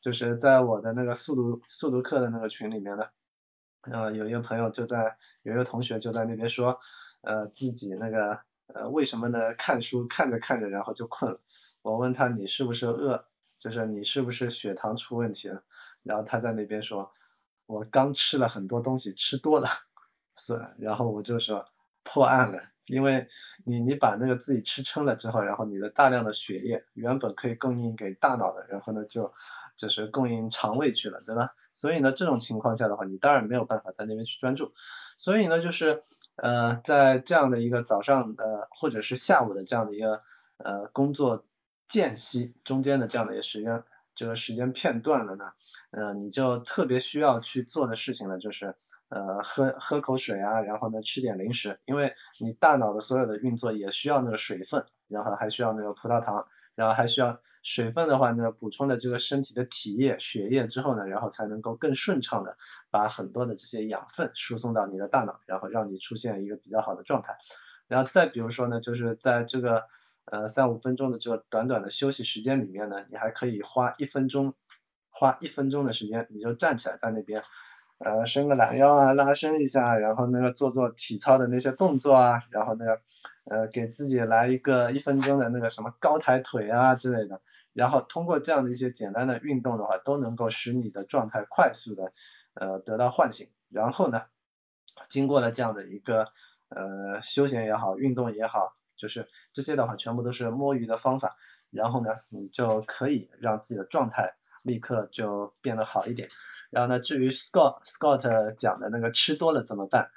[0.00, 3.06] 就是在我的那个速读速读课的那个群里面呢，
[3.82, 6.80] 呃，有一个朋友就在，有一个同学就在那边说，
[7.22, 9.54] 呃，自己那个呃为什么呢？
[9.54, 11.40] 看书看着看着然后就困了。
[11.82, 13.26] 我问他你是不是饿？
[13.58, 15.64] 就是你是不是血糖出问题了？
[16.04, 17.10] 然后他在那边说，
[17.66, 19.68] 我刚吃了很多东西，吃多了，
[20.36, 21.66] 是，然后我就说
[22.04, 22.62] 破案了。
[22.88, 23.26] 因为
[23.64, 29.32] 你你把那个自己吃撑了之后，然后你的大量的血液原本可以供应给大脑的，然后呢就
[29.76, 31.54] 就是供应肠胃去了，对吧？
[31.72, 34.72] 所以呢这种情况下的话，你当然没有办法在那边去专注。
[35.16, 36.00] 所以呢就是
[36.36, 40.22] 呃在这样的一个早上呃或者是下午的这样的一个
[40.56, 41.44] 呃工作
[41.86, 43.84] 间隙中间的这样的一个时间。
[44.18, 45.52] 这个时间片段了呢，
[45.92, 48.74] 呃，你就特别需要去做的事情呢，就是
[49.10, 62.56] 呃喝喝口水啊，然后呢吃点零食，因为你大脑的所有的运作也需要那个水分，然后还需要那个葡萄糖，然后还需要水分的话呢，补充的这个身体的体液、血液之后呢，然后才能够更顺畅的
[62.90, 67.36] 把很多的这些养分输送到你的大脑，然后让你出现一个比较好的状态。
[67.86, 69.84] 然后再比如说呢，就是在这个。
[70.30, 74.52] 呃，三五分钟的这个短短的休息时间里面呢，你还可以花一分钟，
[75.08, 77.42] 花一分钟的时间，你就站起来在那边，
[77.96, 83.00] 呃，伸个懒腰啊，拉伸一下，然后那个做做体操的那些动作啊，然后那个
[83.44, 87.40] 呃，给自己来一个一分钟的那个什么高抬腿啊之类的，
[87.72, 92.12] 然后通过这样的一些简单的运动的话，都能够使你的状态快速的
[92.52, 94.24] 呃得到唤醒，然后呢，
[95.08, 96.28] 经过了这样的一个
[96.68, 98.77] 呃休闲也好，运动也好。
[98.98, 101.36] 就是这些的话，全部都是摸鱼的方法，
[101.70, 106.28] 然后呢，你就可以让自己的状态立刻就变得好一点。
[106.68, 110.10] 然后呢，至于 Scott Scott 讲的那个吃多了怎么办？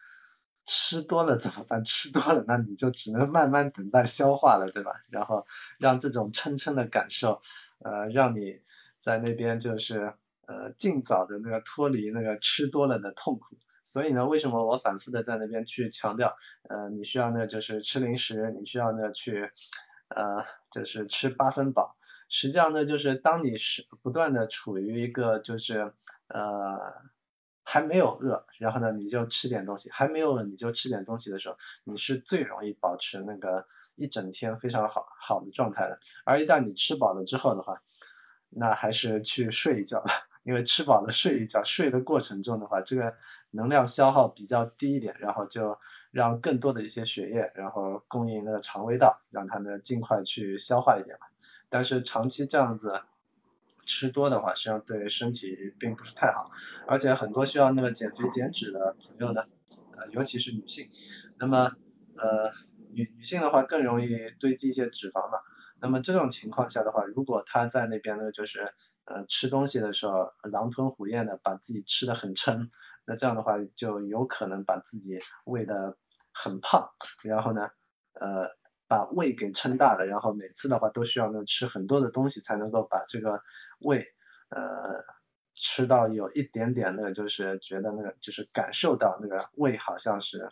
[0.66, 1.84] 吃多了怎么办？
[1.84, 5.02] 吃多了那你就只能慢慢等待消化了，对吧？
[5.10, 5.48] 然后
[5.80, 7.42] 让这种撑撑的感受，
[7.80, 8.62] 呃，让你
[9.00, 10.14] 在那边就是
[10.46, 13.58] 呃尽早的那个脱离那个吃多了的痛苦。
[13.92, 16.34] 所以呢，为什么我反复的在那边去强调，
[16.70, 19.52] 呃，你需要呢就是吃零食，你需要呢去，
[20.08, 21.92] 呃，就是吃八分饱。
[22.30, 25.92] 实际上呢，就是当你是不断的处于一个就是
[26.30, 26.80] 呃
[27.66, 36.00] 还没有饿，然后呢你就吃点东西，还没有饿你就吃点东西的时候，你是最容易保持那个一整天非常好好的状态的。
[36.24, 37.78] 而一旦你吃饱了之后的话，
[38.48, 40.14] 那还是去睡一觉吧。
[40.44, 43.16] 因为吃饱了睡一觉，睡的过程中的话，这个
[43.52, 45.78] 能量消耗比较低一点，然后就
[46.12, 51.28] 让更多的一些血液，然后供应那个肠胃道，让它呢尽快去消化一点嘛。
[51.70, 53.02] 但是长期这样子
[53.86, 56.52] 吃多的话，实际上对身体并不是太好，
[56.88, 60.90] 而且很多需要那个减肥减脂的朋友呢，呃，尤其是女性，
[61.38, 61.76] 那么
[62.16, 62.52] 呃
[62.94, 65.40] 女女性的话更容易堆积一些脂肪嘛。
[65.80, 68.72] 那么这种情况下的话，如果她在那边呢，就是
[69.06, 72.70] 呃，吃东西的时候狼吞虎咽的把自己吃的很撑，
[73.06, 75.98] 那这样的话就有可能把自己喂的
[76.32, 76.92] 很胖，
[77.24, 77.70] 然后呢，
[78.14, 78.48] 呃，
[78.88, 83.42] 把胃给撑大了，然后每次的话都需要呢吃很多的东西才能够把这个
[83.80, 84.06] 胃
[84.50, 85.04] 呃
[85.54, 90.50] 吃到有一点点那个就是觉得那个就是感受到那个胃好像是。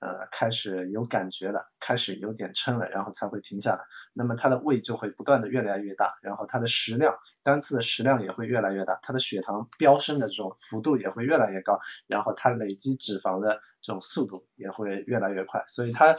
[0.00, 3.84] 呃，开始有感觉了，开始有点撑了，然后才会停下来。
[4.14, 15.64] 那么它的胃就会不断的越来越大，然后它的食量单次的食量也会越来越大，它的血糖飙升的这种幅度也会越来越高，然后它累积脂肪的这种速度也会越来越快。
[15.68, 16.16] 所以它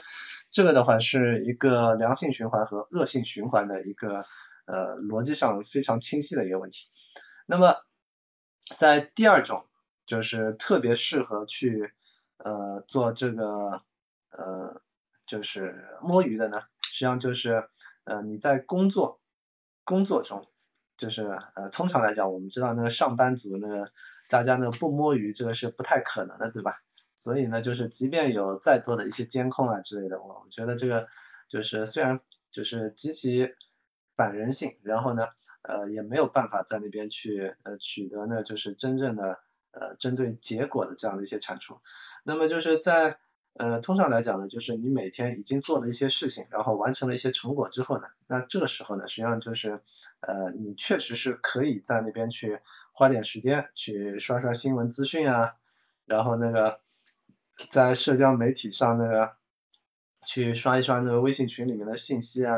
[0.52, 4.26] 这个的话是一个良性循环和恶性循环的一个
[4.66, 6.88] 呃逻辑上非常清晰的一个问题。
[7.48, 7.78] 那么
[8.78, 9.66] 在第二种
[10.06, 11.92] 就是特别适合去。
[12.44, 13.84] 呃，做这个
[14.32, 14.82] 呃，
[15.26, 17.68] 就是摸鱼的呢，实际上就是
[18.04, 19.20] 呃，你在工作
[19.84, 20.48] 工作中，
[20.98, 21.24] 就是
[21.56, 23.92] 呃，通常来讲，我们知道那个上班族那个
[24.30, 26.82] 大家呢不摸鱼，这个是不太可能的，对吧？
[27.16, 31.08] 所以呢，就是即便有再多的一些监控啊之类的，我觉得这个
[31.48, 33.54] 就是虽然就是极其
[34.16, 35.28] 反人性，然后呢，
[35.62, 39.40] 呃，也没有办法在那边去呃取得呢，就是真正的。
[39.72, 41.80] 呃，针对结果的这样的一些产出，
[42.24, 43.18] 那么就是在
[43.54, 49.82] 呃，通常来讲呢，就是你每天已经做了一些事情，然后完成了一些成果之后呢，那这个时候呢，实际上就是
[50.20, 52.60] 呃，你确实是可以在那边去
[52.94, 55.56] 花点时间去刷刷新闻资讯啊，
[56.06, 56.80] 然后那个
[57.70, 59.34] 在社交媒体上那个
[60.26, 62.56] 去刷一刷那个微信群里面的信息啊。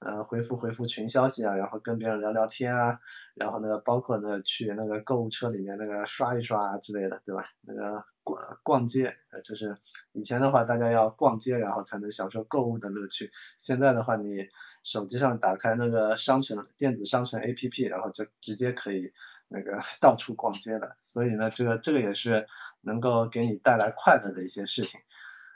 [0.00, 3.00] 呃，回复回复群消息啊，然后跟别人聊聊天啊，
[3.34, 7.46] 然后呢，包括呢去那个购物车里面那个刷一刷之类的，对吧？
[7.62, 9.76] 那个逛逛街，呃，就是
[10.12, 13.30] 以前的话大家要逛街，然后才能享受购物的乐趣。
[13.58, 14.48] 现在的话，你
[14.82, 19.12] 手机上打开那个商城电子商城 APP，然后就直接可以
[19.48, 22.46] 那个 到处逛街了，所以呢，这个这个也是
[22.82, 25.00] 能够给你带来快乐的一些事情。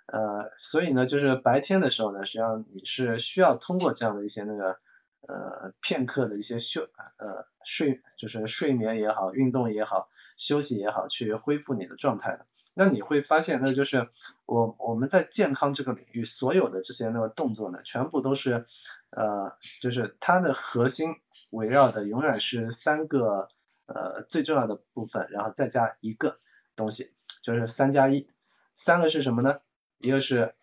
[0.07, 4.79] 呃，所以呢，就是白天的时候呢，实际上你是需要通过这样的一些那个
[5.23, 12.47] 呃片刻的一些休呃睡就是睡眠也好，运动也好，休息也好，去恢复你的状态的。
[12.75, 14.09] 那你会发现，那就是
[14.47, 18.65] 我我们在健康这个领域，所有的这些那个动作呢，全部都是
[19.11, 21.17] 呃就是它的核心
[21.51, 23.49] 围绕的永远是三个
[23.87, 26.39] 呃最重要的部分，然后再加一个
[26.77, 27.13] 东西，
[27.43, 28.29] 就是三加一。
[28.75, 29.59] 三个是什么呢？
[29.99, 30.55] 一个是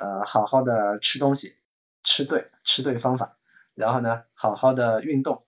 [0.00, 1.56] 呃好好的吃东西，
[2.02, 3.36] 吃对吃对方法，
[3.80, 5.46] 然后呢好好的运动，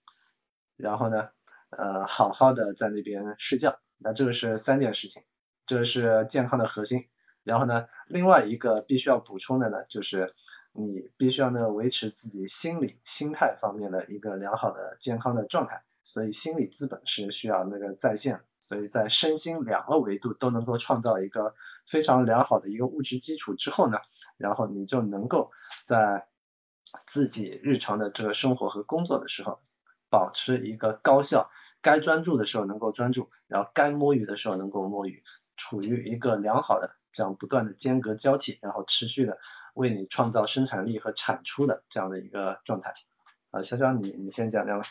[0.78, 1.28] 然后呢
[1.68, 5.22] 呃好好的在那边睡觉，那这个是三件事情，
[5.66, 7.11] 这个是健康的核心。
[7.43, 10.33] 然后呢另外一个必须要补充的呢，就是
[10.72, 15.83] 你必须要呢维持自己心理心态方面的一个良好的健康的状态。
[16.03, 21.55] 所以心理资本是需要那个在线，所以在身心两个维度都能够创造一个
[21.87, 23.99] 非常良好的一个物质基础之后呢，
[24.39, 25.53] 然后你就能够
[25.85, 26.26] 在
[27.07, 29.61] 自己日常的这个生活和工作的时候，
[30.11, 35.22] 保持一个高效，该专注的时候能够专注，然后该摸鱼的时候能够摸鱼，
[35.57, 39.38] 处于一个良好的这样不断的间隔交替，然后持续的
[39.74, 42.95] 为你创造生产力和产出的这样的一个状态。
[43.51, 44.86] 啊，潇潇你你先讲讲吧。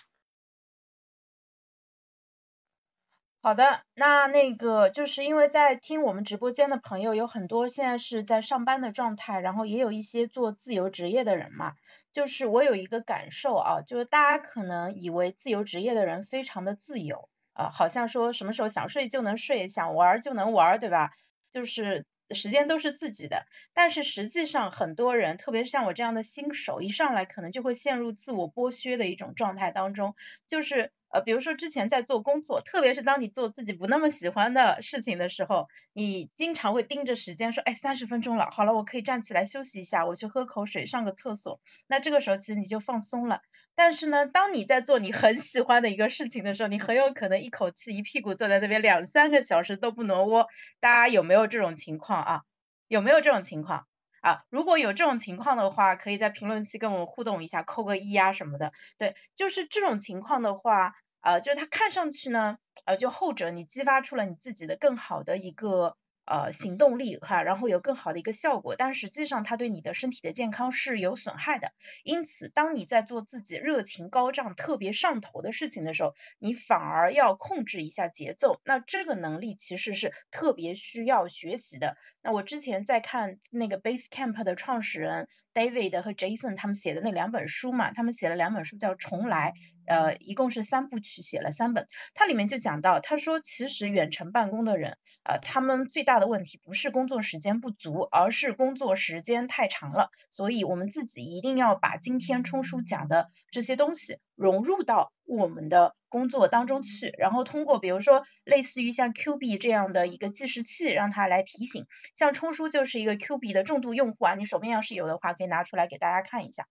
[3.43, 11.73] 好的，那那个就是因为在听我们直播间的朋友有很多现在是在上班的状态，然后也有一些做自由职业的人嘛，
[12.13, 21.09] 就是我有一个感受啊，就是大家可能以为自由职业的人非常的自由啊，好像说什么时候想睡就能睡，想玩就能玩，对吧？
[21.49, 30.13] 就是时间都是自己的，但是实际上很多人，特别是像我这样的新手，一上来可能就会陷入自我剥削的一种状态当中，
[30.45, 30.91] 就是。
[31.12, 41.59] 呃，比如说之前在做工作，特别是当你做自己不那么喜欢的事情的时候，你经常会盯着时间说，哎，三十分钟了，好了，我可以站起来休息一下，我去喝口水，上个厕所。
[41.88, 43.41] 那这个时候其实你就放松了。
[43.76, 50.47] 但是呢，当你在做你很喜欢的一个事情的时候，你很有可能一口气一屁股坐在那边两三个小时都不挪窝。
[50.80, 52.41] 大家有没有这种情况啊？
[52.88, 53.88] 有没有这种情况？
[54.22, 58.72] 啊，如果有这种情况的话，可以在评论区跟我们互动一下，扣个一啊什么的。
[58.97, 65.97] 对，就是这种情况的话，呃，就是它看上去呢，呃，就后者你激发出了你自己的更好的一个。
[66.32, 71.73] 呃，行动力哈，然后有更好的一个效果，但实际上它对你的身体的健康是有损害的。
[72.05, 78.61] 因此，当你在做自己热情高涨、特别上头的事情的时候，你反而要控制一下节奏。
[78.63, 81.97] 那这个能力其实是特别需要学习的。
[82.23, 89.51] 那我之前在看那个 Base Camp 的创始人 David 和 Jason 他们写的那两本书嘛，他们写了两本书叫《重来》，
[89.86, 91.88] 呃，一共是三部曲，写了三本。
[92.13, 100.09] 它里面就讲到，他说其实远程办公的人，呃，他们最大的问题不是工作时间不足，而是工作时间太长了。
[100.29, 111.86] 所以，我们自己一定要把今天冲叔讲的这些东西融入到我们的工作当中去，然后通过比如说类似于像 Q B 这样的一个计时器，让它来提醒。
[112.17, 116.67] 像冲叔就是一个 Q B 的重度用户啊，你手边要是有的话，可以拿出来给大家看一下。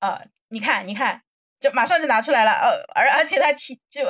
[0.00, 1.22] 呃，你看，你看。
[1.60, 4.02] 就马上就拿出来了，呃，而而且他提就，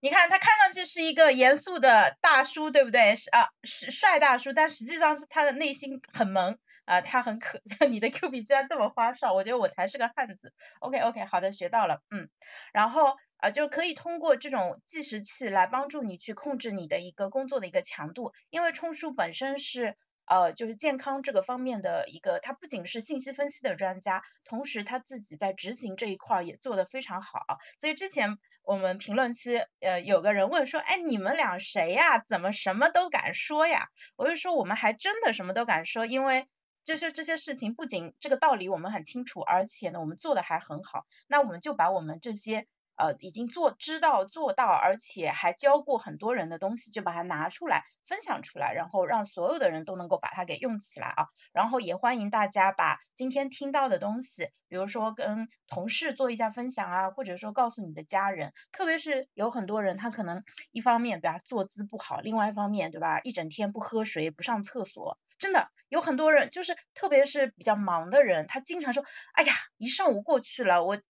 [0.00, 3.14] 你看他看上去是一个严肃的大叔，对不对？
[3.14, 7.60] 是啊，是帅大叔，但实际上是他的内心很萌啊，他很可，
[7.90, 10.52] 你的 Q 币居然这么花哨，我觉得我才是个汉子。
[10.80, 12.28] OK OK，好的，学到了，嗯，
[12.72, 19.96] 然后啊就可以通过这种计时器来帮助你去控制你的一个工作的一个强度，因为冲数本身是。
[20.28, 27.40] 呃，就是健康这个方面的一个，他不仅是信息分析的专家，同时他自己在执行这一块也做得非常好。
[27.80, 32.18] 所以之前我们评论区呃有个人问说，哎，你们俩谁呀？
[32.28, 33.88] 怎么什么都敢说呀？
[34.16, 36.46] 我就说我们还真的什么都敢说，因为
[36.84, 41.04] 就是这些事情不仅这个道理我们很清楚，而且呢我们做的还很好。
[41.26, 42.66] 那我们就把我们这些。
[42.98, 51.28] 呃，已经做知道做到，而且还教过很多人的东西，就把它拿出来分享出来，然后让所有的人都能够把它给用起来啊。
[51.52, 58.52] 然后也欢迎大家把今天听到的东西，比如说跟同事做一下分享啊，或者说告诉你的家人。
[58.72, 60.42] 特别是有很多人，他可能
[60.72, 71.00] 一方面对吧坐姿不好，另外一方面对吧一整天不喝水不上厕所，真的有很多人，就是特别是比较忙的人，他经常说，哎呀，一上午过去了，我。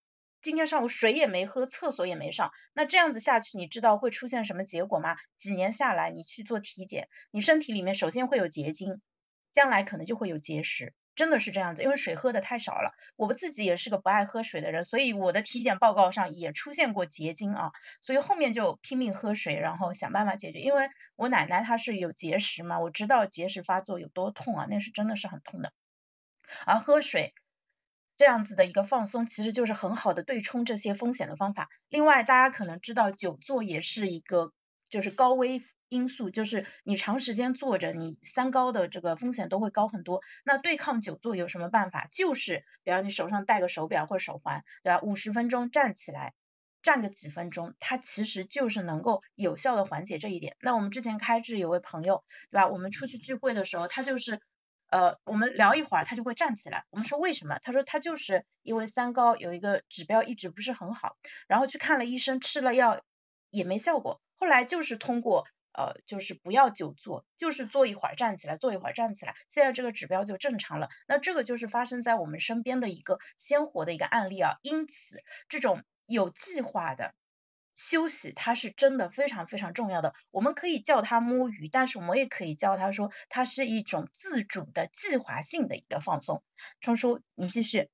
[0.41, 5.17] 今天上午水也没喝，厕所也没上，那这样子下去，你知道会出现什么结果吗？
[5.37, 9.01] 几年下来，你去做体检，你身体里面首先会有结晶，
[9.53, 10.93] 将来可能就会有结石。
[11.15, 12.93] 真的是这样子，因为水喝的太少了。
[13.17, 20.59] 我自己也是个不爱喝水的人，所以我的体检报告上也出现过结晶啊，所以后面就拼命喝水，然后想办法解决。
[20.59, 20.87] 因为
[21.17, 25.73] 我奶奶她是有结石嘛，我知道结石发作有多痛啊，那是真的是很痛的。
[26.65, 27.33] 而喝水
[28.19, 31.69] 这样子的一个放松，其实就是很好的对冲这些风险的方法。
[31.87, 34.51] 另外，大家可能知道久坐也是一个
[34.89, 35.63] 就是高危。
[35.87, 40.21] 因素就是你长时间坐着，你三高的这个风险都会高很多。
[40.43, 42.07] 那对抗久坐有什么办法？
[42.11, 44.99] 就是比方你手上戴个手表或手环，对吧？
[45.01, 46.35] 五十分钟站起来，
[46.83, 50.57] 站个几分钟，它其实就是能够有效的缓解这一点。
[50.61, 52.67] 那我们之前开智有位朋友，对吧？
[52.67, 54.41] 我们出去聚会的时候，他就是
[54.89, 56.85] 呃，我们聊一会儿，他就会站起来。
[56.89, 57.59] 我们说为什么？
[57.63, 61.17] 他说他就是因为三高有一个指标一直不是很好，
[61.47, 63.01] 然后去看了医生，吃了药
[63.49, 65.47] 也没效果，后来就是通过。
[65.71, 70.89] 呃，就是不要久坐，就是坐一会儿站起来，坐一会儿站起来，现在这个指标就正常了。
[71.07, 74.57] 那这个就是发生在我们身边的一个鲜活的一个案例啊。
[74.63, 77.13] 因此，这种有计划的
[77.81, 80.13] 休息，它是真的非常非常重要的。
[80.31, 86.43] 我们可以叫它摸鱼，但是我们也可以叫它说，它是一种自主的计划性的一个放松。
[86.81, 87.89] 冲叔，你继续。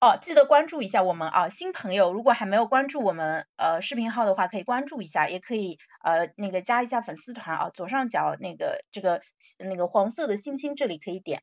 [0.00, 9.20] 哦，记得关注一下我们啊，新朋友如果还没有关注我们呃视频号的话，可以关注一下，也可以呃那个加一下粉丝团啊，左上角那个这个
[9.58, 11.42] 那个黄色的星星这里可以点。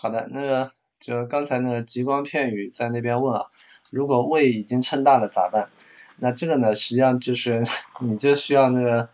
[0.00, 3.46] 好的，那个就刚才那个极光片语在那边问啊，
[3.90, 5.70] 如果胃已经撑大了咋办？
[6.18, 7.64] 那这个呢，实际上就是
[8.00, 9.08] 你就需要那个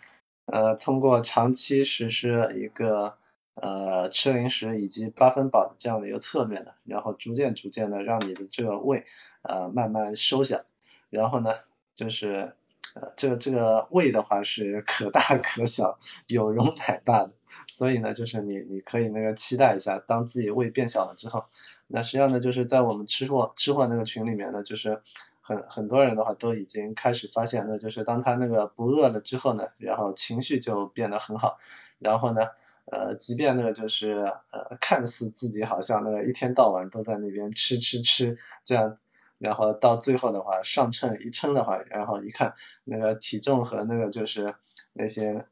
[0.47, 3.17] 呃通过长期实施一个。
[3.55, 9.05] 呃，吃零食以及八分饱的这样的一个策略呢，然后逐渐逐渐的让你的这个胃
[9.43, 10.63] 呃慢慢收小，
[11.11, 11.57] 然后呢
[11.95, 12.55] 就是
[12.95, 17.33] 呃这个这个胃的话是可大可小，有容乃大的，
[17.69, 21.47] 所以呢就是你你可以那个期待一下，当自己胃变小了之后，
[21.87, 25.03] 那实际上呢就是在我们吃货吃货那个群里面呢，就是
[25.41, 31.59] 很很多人的话都已经开始发现，那就是当他那个不饿了之后呢，然后情绪就变得很好，
[31.99, 32.49] 然后呢。
[32.85, 38.97] 呃，即便那个就是呃，看似自己好像那个一天到晚都在那边吃吃吃这样，
[39.39, 44.57] 然后到最后的话上秤一称的话，然后一看那个体重和那个就是
[44.93, 45.47] 那些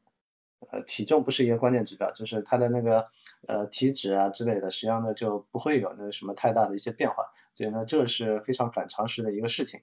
[0.69, 3.07] 呃体重不是一个关键指标，就是他的那个
[3.47, 9.81] 呃体脂啊之类的，实际上呢就不会有那个什么太大的一些变化，所以呢这是非常反常识的一个事情。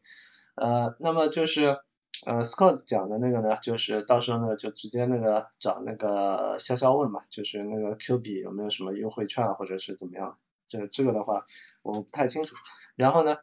[0.54, 1.80] 呃，那么就是。
[2.26, 11.44] 呃，Scott 讲的那个呢，就是到时候呢就直接那个找那个潇潇问嘛，就是那个 Q 币有没有什么优惠券啊或者是怎么样，这这个的话
[11.82, 12.56] 我不太清楚。
[12.96, 13.36] 然后呢，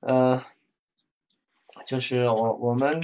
[0.00, 0.42] 呃，
[1.84, 3.02] 就是我我们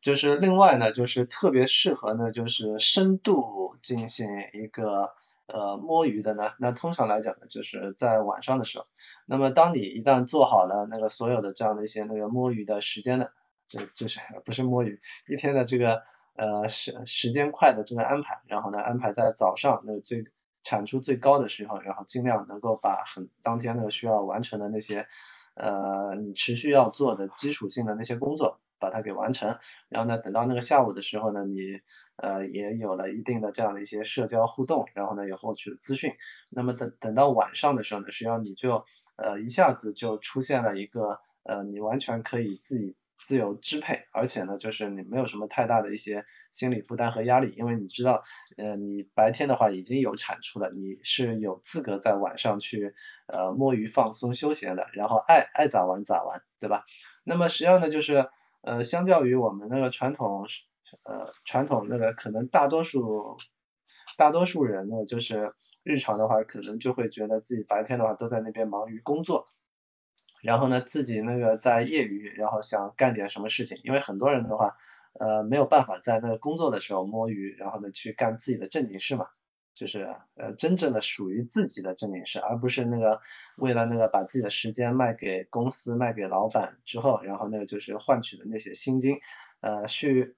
[0.00, 5.14] 就是另外呢，就是特别适合呢，就是深度进行一个
[5.46, 8.86] 呃摸鱼的呢，那通常来讲呢，就是在晚上的时候。
[9.26, 13.28] 那么当你一旦做好了那个所有的这样的一些那个摸鱼的时间呢。
[13.70, 16.02] 就就是不是摸鱼，一天的这个
[16.36, 20.24] 呃时时间块的这个安排，然后呢安排在早上那最
[20.62, 25.06] 产出最高的时候，然后尽量能够把很当天那个需要完成的那些
[25.52, 29.58] 呃你持续要做的基础性的那些工作把它给完成，
[29.88, 31.80] 然后呢等到那个下午的时候呢，你
[32.16, 36.14] 呃也有了一定的这样的一些社交互动，然后呢有获取资讯，
[36.50, 38.84] 那么等等到晚上的时候呢，实际上你就
[39.16, 42.96] 呃一下子就出现了一个呃你完全可以自己。
[43.20, 48.22] 自由支配，而且呢，就是你没有什么太大的一些心理负担和压力，因为你知道，
[48.56, 52.94] 呃，你白天的话已经有产出了，你是有资格在晚上去
[53.26, 56.84] 呃摸鱼放松休闲的，然后爱爱咋玩咋玩，对吧？
[57.24, 58.28] 那么实际上呢，就是
[58.68, 60.46] 呃，相较于我们那个传统
[61.06, 63.38] 呃传统那个可能大多数
[64.18, 69.46] 大多数人呢，就是日常的话，可能就会觉得自己白天的话都在那边忙于工作。
[70.42, 74.76] 然后呢，自己那个在业余，然后想干点什么事情，因为很多人的话，
[75.18, 79.28] 呃，没有办法在那个工作的时候摸鱼，然后呢去干自己的正经事嘛，
[79.78, 80.00] 就是
[80.34, 83.20] 呃真正的属于自己的正经事，而不是那个
[83.56, 89.20] 为了那个把自己的时间卖给公司、卖给老板之后，然后那个就是换取的那些薪金，
[89.60, 90.34] 呃，去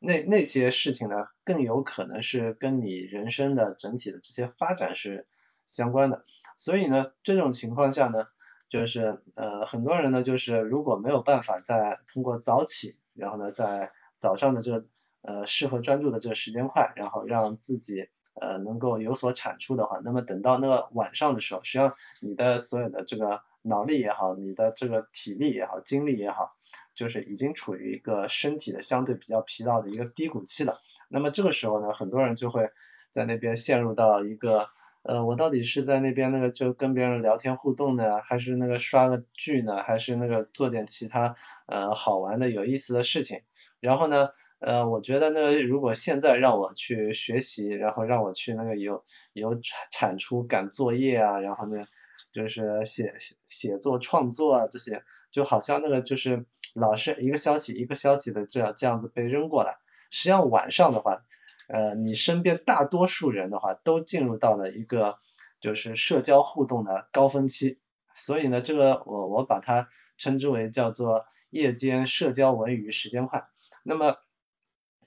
[0.00, 5.26] 那那些事情呢，更有可能是跟你人生的整体的这些发展是
[5.66, 6.24] 相关的，
[6.56, 8.26] 所以呢，这种情况下呢。
[8.70, 14.86] 就是呃很多人呢，就是如果没有办法在通过早起，然后呢在早上的这个
[15.22, 26.54] 呃适合专注的这个时间块，然后让自己呃能够有所产出的话，那么等到那个晚上的时候，实际上你的所有的这个脑力也好，你的这个体力也好，精力也好，
[26.94, 30.78] 就是已经处于一个身体的相对比较疲劳的一个低谷期了。
[31.08, 32.70] 那么这个时候呢，很多人就会
[33.10, 34.68] 在那边陷入到一个，
[35.02, 41.34] 呃，我到底是在那边那个就跟别人聊天互动呢，还是那个刷个剧呢，还是那个做点其他
[41.66, 43.42] 呃好玩的有意思的事情？
[43.80, 44.28] 然后呢，
[44.60, 49.02] 呃，我觉得呢，如果现在让我去学习，然后让我去那个有
[49.32, 51.86] 有产产出赶作业啊，然后呢。
[52.32, 55.02] 就是写写作创作啊这些，
[55.32, 59.78] 就好像那个就是老是一个消息一个消息的这样这样子被扔过来。
[60.12, 61.24] 实际上晚上的话，
[61.66, 65.18] 呃，你身边大多数人的话都进入到了一个
[65.58, 67.80] 就是社交互动的高峰期，
[68.14, 73.48] 所以呢，这个我我把它称之为叫做夜间社交文娱时间快。
[73.82, 74.18] 那么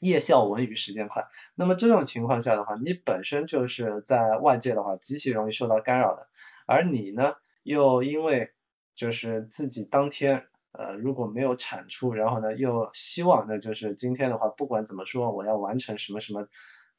[0.03, 6.27] 夜校文娱时间快，那么这种情况下的话，你本身就是在外界的话极其容易受到干扰的。
[6.65, 8.51] 而你呢，又因为
[8.95, 16.47] 就是自己当天呃如果没有产出，然后呢又希望呢就是今天的话不管怎么说我要完成什么什么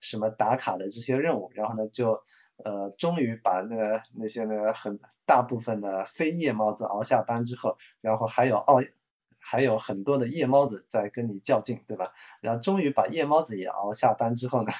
[0.01, 2.23] 什么打卡的这些任务，然后呢就
[2.65, 8.81] 呃终于把那个那些那个很大部分的非夜猫子熬下班之后，然后还有熬
[9.45, 12.13] 还有很多的夜猫子在跟你较劲，对吧？
[12.41, 14.73] 然后终于把夜猫子也熬下班之后呢，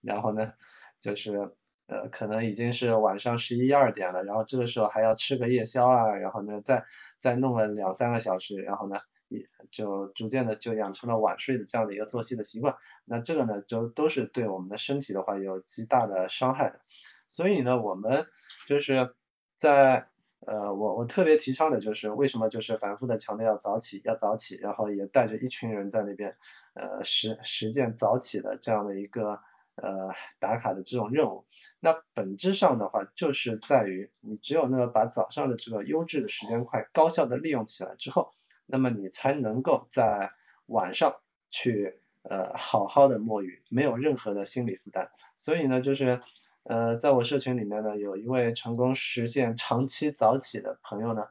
[0.00, 0.52] 然后呢
[1.00, 1.54] 就是。
[1.88, 6.86] 呃，可能已经是晚上十一二点了，然后这个时候还要吃个夜宵啊，然后呢，再
[7.18, 12.76] 再弄了两三个小时，然后呢，也就逐渐的就养成了晚睡的这样的一个作息的习惯。
[13.04, 16.80] 那这个呢，就都是对我们的身体的话有极大的伤害的。
[17.28, 18.24] 所以呢，我们
[18.66, 19.14] 就是
[19.58, 20.08] 在
[20.46, 26.36] 呃，我我特别提倡的就是为什么就是反复的强调要早起，要早起，然后也带着一群人在那边
[26.74, 29.40] 呃实实践早起的这样的一个。
[29.74, 31.46] 呃，打卡的这种任务，
[31.80, 38.34] 那本质上的话，就是在于你只有那个把早上的这个优质的时间块高效的利用起来之后，
[38.66, 40.30] 那么你才能够在
[40.66, 41.16] 晚上
[41.50, 45.10] 去呃好好的摸鱼，没有任何的心理负担。
[45.36, 46.20] 所以呢，就是
[46.64, 51.28] 呃在我社群里面呢，有一位成功实现长期早起的朋友呢，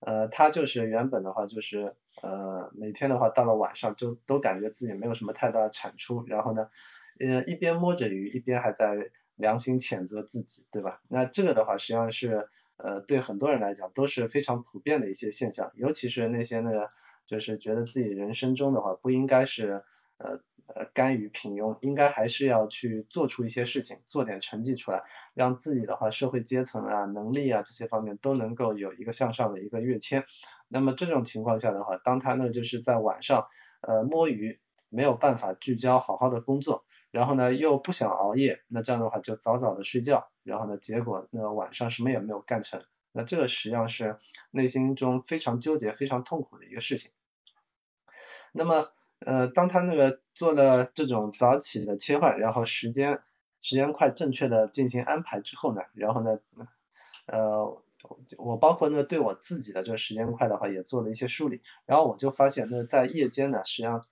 [0.00, 6.68] 呃他就是原本的话就是呃每天的话到了晚上就都感觉自己没有什么太大的产出，然后呢。
[7.18, 11.00] 呃，一边摸着鱼，一边还在良心谴责自己，对吧？
[11.08, 16.90] 那这个的话，实际上是呃，对很多人来讲都是非常普遍的一些现象，尤其是那些那个，
[17.24, 19.82] 就是觉得自己人生中的话不应该是
[20.18, 25.04] 呃呃甘于平庸，应该还是要去做出一些事情，做点成绩出来，
[25.34, 30.24] 让自己的话社会阶层啊、能力啊这些方面都能够有一个向上的一个跃迁。
[30.68, 33.46] 那么这种情况下的话，当他呢就是在晚上
[33.80, 36.84] 呃摸鱼，没有办法聚焦好好的工作。
[37.12, 44.18] 然后呢，又不想熬夜，那这样的话就早早的睡觉，然后呢，结果那晚上什么也没有干成，那这个实际上是
[44.50, 47.12] 内心中非常纠结、非常痛苦的一个事情。
[48.52, 48.90] 那么，
[49.20, 53.20] 呃，当他那个做了这种早起的切换，然后时间
[53.62, 56.38] 时间块正确的进行安排之后呢，然后呢，
[57.26, 57.82] 呃，
[58.36, 64.04] 我包括呢对我自己的这个时间块的话，也做了一些梳理，然后我就发现，那在夜间呢，实际上。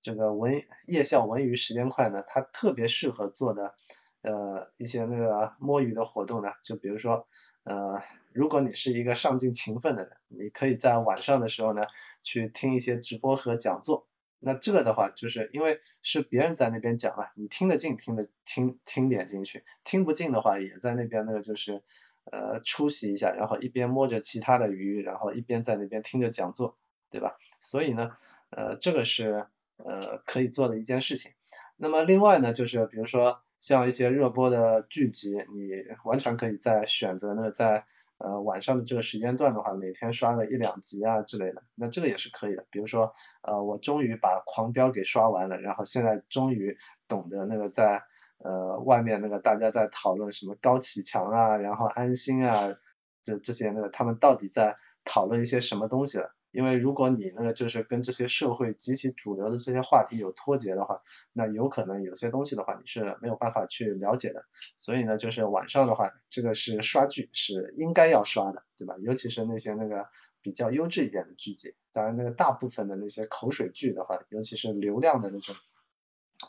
[0.00, 3.74] 这个文夜校文娱时间块呢，它特别适合做的
[4.22, 7.26] 呃一些那个摸鱼的活动呢，就比如说
[7.64, 8.00] 呃
[8.32, 11.82] 如果你是一个上进勤奋的人，你可以在晚上的时候呢
[12.22, 14.06] 去听一些直播和讲座。
[14.40, 21.82] 那这个的话，就是因为是别人在那边讲嘛，你听得进，听得听听点进去，听不进的话，也在那边那个就是
[22.24, 26.76] 呃出席一下，然后一边摸着其他的鱼，然后一边在那边听着讲座，
[27.10, 27.36] 对吧？
[27.60, 28.12] 所以呢，
[28.50, 29.46] 呃这个是。
[29.80, 31.30] 呃，可以做的一件事情。
[31.76, 35.70] 那么另外呢，就是比如说像一些热播的剧集，你
[36.02, 37.86] 完全可以在选择那个在
[38.18, 42.66] 呃晚上的这个时间段的话，每天刷个一两集啊之类的，那这个也是可以的。
[42.70, 43.12] 比如说
[43.42, 48.02] 呃，我终于把狂飙给刷完了，然后现在终于懂得那个在
[48.38, 52.74] 呃外面那个大家在讨论什么高启强啊，然后安心啊，
[53.22, 56.34] 这这些那个他们到底在讨论一些什么东西了。
[56.50, 64.44] 因为如果你那个就是跟这些社会极其主流的这些话题有脱节的话，那有可能有些东西的话你是没有办法去了解的。
[64.76, 68.94] 所以呢，就是晚上的话，这个是刷剧是应该要刷的，对吧？
[69.00, 70.08] 尤其是那些那个
[70.40, 71.74] 比较优质一点的剧集。
[71.92, 75.54] 当然，那个大部分的那些口水剧的话，尤其是流量的那种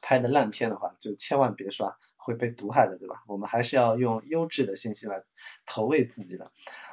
[0.01, 3.23] 拍的烂片的话，就千万别刷，会被毒害的，对吧？
[3.27, 5.23] 我们还是要用优质的信息来
[5.65, 6.51] 投喂自己的。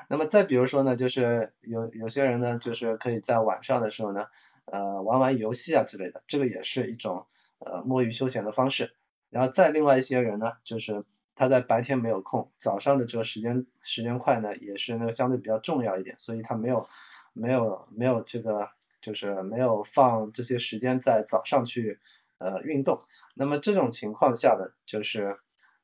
[0.08, 4.26] 那么再比如说呢，就是有有些人呢，就是可以在晚上的时候呢，
[4.64, 7.26] 呃，玩玩游戏啊之类的，这个也是一种
[7.58, 8.94] 呃摸鱼休闲的方式。
[9.30, 11.04] 然后再另外一些人呢，就是
[11.34, 16.88] 他在白天没有空，早上的这个时间时间块呢，也是那个相对比较重要一点，所以他没有
[17.32, 18.70] 没有没有这个。
[18.98, 22.00] 就是没有放这些时间在早上去
[22.38, 23.04] 呃运动。
[23.34, 25.38] 那么这种情况下的就是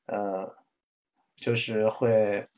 [0.07, 0.57] 呃
[1.37, 2.49] 就是会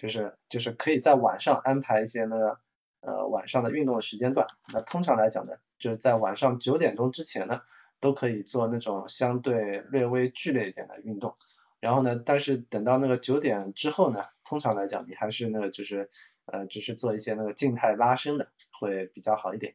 [0.00, 2.58] 就是就是可以在晚上安排一些那个
[3.02, 4.46] 呃晚上的运动时间段。
[4.72, 7.60] 那通常来讲呢，就是在晚上九点钟之前呢，
[8.00, 11.34] 都可以做那种相对略微剧烈一点的运动。
[11.80, 16.08] 然后呢，但是等到那个九点之后呢，通常来讲你还是那个就是
[16.46, 18.48] 呃，只是做一些那个静态拉伸的
[18.80, 19.74] 会比较好一点。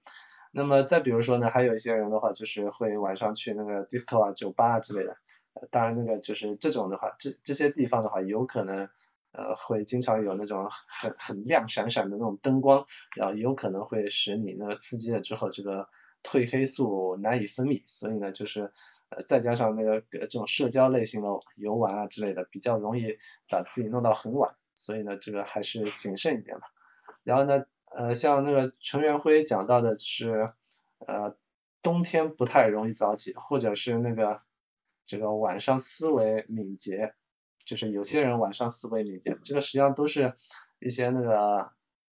[0.51, 5.17] 那么再比如说呢，还有一些人的话就是会晚上去那个 disco 啊、酒吧啊之类的。
[5.53, 8.89] 呃，当然那个就是这种的话，这这些地方的话，有可能
[9.35, 15.89] 呃会经常有那种很很亮闪闪的那种灯光，然后有可能会使你那个刺激了之后，这个
[16.23, 18.71] 褪黑素难以分泌，所以呢就是。
[19.07, 21.27] 呃，再加上那个这种社交类型的
[21.57, 23.17] 游玩啊之类的，比较容易
[23.47, 26.65] 把自己弄到很晚，所以呢，这个还是谨慎一点吧。
[27.21, 30.49] 然后呢，呃，像那个陈元辉讲到的是，
[30.97, 31.37] 呃，
[31.83, 34.39] 冬天不太容易早起，或者是那个
[35.05, 37.13] 这个晚上思维敏捷，
[37.65, 40.33] 就是有些人晚上思维敏捷，这个实际上都是
[40.79, 41.71] 一些那个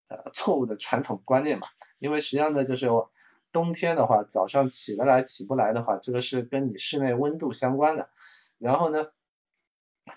[0.09, 1.67] 呃错误的传统观念嘛，
[1.99, 2.89] 因为实际上呢，就是。
[3.53, 8.09] 冬天的话，早上起得来起不来的话，这个是跟你室内温度相关的。
[8.57, 9.11] 然后呢，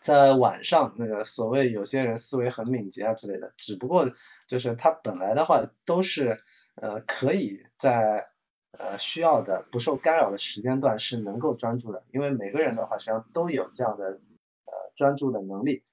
[0.00, 4.10] 在晚上那个所谓有些人思维很敏捷啊之类的，只不过
[4.46, 6.42] 就是他本来的话都是
[6.76, 8.30] 呃可以在
[8.70, 14.18] 呃需要的不受干扰的时间段是能够专注的，因为每个人的话实际上都有这样的
[14.66, 15.84] 呃专注的能力。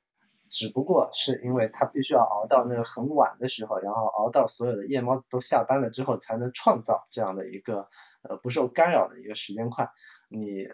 [0.50, 7.90] 只不过是因为他必须要熬到那个很晚的时候，然后熬到所有的夜猫子都下班了之后，才能创造这样的一个
[8.22, 9.90] 呃不受干扰的一个时间块。
[10.30, 10.68] 你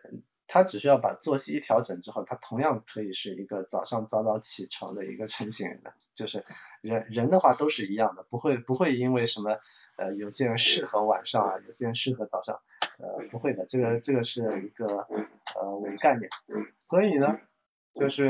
[0.47, 5.93] 他只需要把作息一调整之后，他同样可以是一个早上早早起床的一个成型人的。
[6.13, 6.43] 就是
[6.81, 9.59] 人人的话都是一样的，不会不会因为什么
[9.95, 12.59] 呃有些人适合晚上啊，有些人适合早上，
[12.99, 15.07] 呃不会的，这个这个是一个
[15.55, 16.29] 呃伪概念。
[16.77, 17.37] 所以呢。
[17.93, 18.27] 就是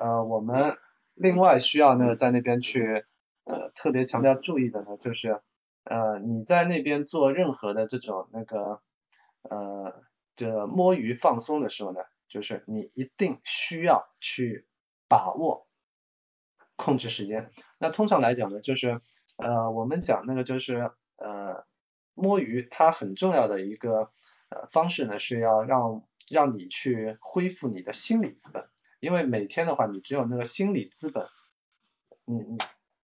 [0.00, 0.76] 呃我们
[1.14, 3.04] 另外需要呢在那边去
[3.44, 5.40] 呃特别强调注意的呢，就是
[5.84, 8.82] 呃你在那边做任何的这种那个
[9.42, 10.02] 呃
[10.36, 14.66] 这摸鱼放松的时候呢，就是你一定需要去
[15.08, 15.66] 把握
[16.76, 17.50] 控制时间。
[17.78, 19.00] 那通常来讲呢，就是
[19.36, 21.66] 呃我们讲那个就是呃
[22.14, 24.10] 摸鱼它很重要的一个
[24.50, 28.68] 呃方式呢，是要让让你去恢复你的心理资本。
[29.00, 31.26] 因为每天的话，你只有那个心理资本，
[32.24, 32.58] 你你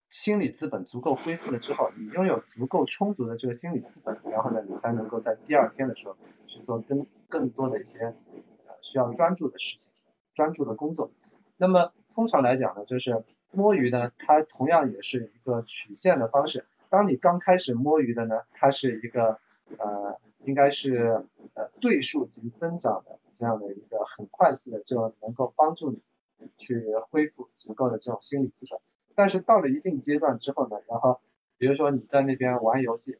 [0.09, 6.17] 心理资本足够恢复了之后，你拥有足够充足的这个心理资本，然后呢，你才能够在第二天的时候
[6.47, 9.93] 去做更更多的一些呃需要专注的事情，
[10.33, 11.11] 专注的工作。
[11.57, 16.65] 那么通常来讲呢，就是摸鱼呢，它同样也是一个曲线的方式。
[16.89, 19.39] 当你刚开始摸鱼的呢，它是一个
[19.77, 20.19] 呃。
[20.45, 26.01] 应该是呃对数级增长的这样的一个很快速的，就能够帮助你
[26.57, 28.79] 去恢复足够的这种心理资本。
[29.15, 31.19] 但是到了一定阶段之后呢，然后
[31.57, 33.17] 比如说你在那边玩游戏，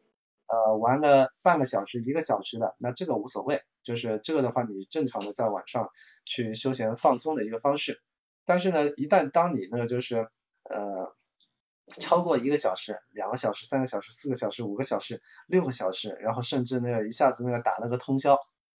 [0.47, 5.89] 呃玩了半个小时、一个小时的，那这个无所谓，就是这个的话你正常的在晚上
[6.25, 8.01] 去休闲放松的一个方式。
[8.45, 10.29] 但是呢，一旦当你那个就是
[10.63, 11.15] 呃。
[11.99, 18.39] 超过一个小时、两个小时、三个小时、四个小时、五个小时、六个小时，然后甚至那个一下子那个打了个通宵，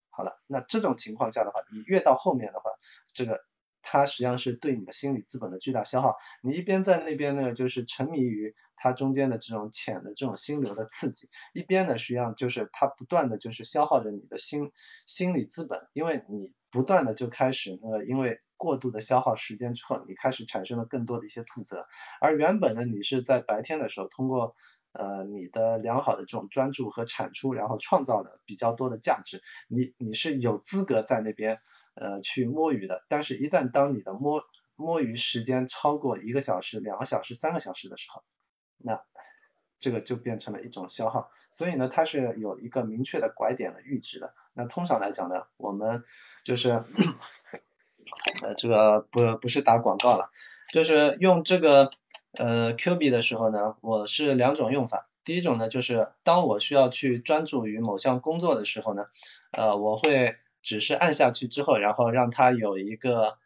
[0.10, 2.72] 好了，那这种情况下的话，你越到后面的话，
[3.14, 3.46] 这个
[3.82, 6.16] 它实际上是对你的心理资本的巨大消耗。
[6.42, 14.72] 你一边在那边呢，就是沉迷于它中间的这种浅的这种心流的刺激，一边呢，实际上就是它不断的就是消耗着你的心
[15.06, 16.54] 心理资本，因为你。
[16.76, 21.88] 不断的就开始，呃，因为过度的消耗时间之后，你开始产生了更多的一些自责，
[22.20, 24.56] 而原本呢，你是在白天的时候通过
[24.92, 31.60] 呃你的良好的这种专注和产出，然后创造了比较多的价值，你你是有资格在那边
[31.94, 34.44] 呃去摸鱼的，但是一旦当你的摸
[34.76, 38.22] 摸鱼时间超过一个小时、两个小时、三个小时的时候，
[38.78, 39.02] 那
[39.78, 44.34] 这个就变成了一种消耗，所以呢，它是有一个明确的拐点的阈值的。
[44.54, 46.04] 那通常来讲呢，我们
[46.44, 46.84] 就是
[48.42, 50.32] 呃这个不不是打广告了，
[50.72, 51.90] 就是用这个
[52.34, 55.10] 呃 Q 币的时候呢，我是两种用法。
[55.26, 59.08] 第一种呢，就是当我需要去专注于某项工作的时候呢，
[59.52, 63.38] 呃我会只是按下去之后，然后让它有一个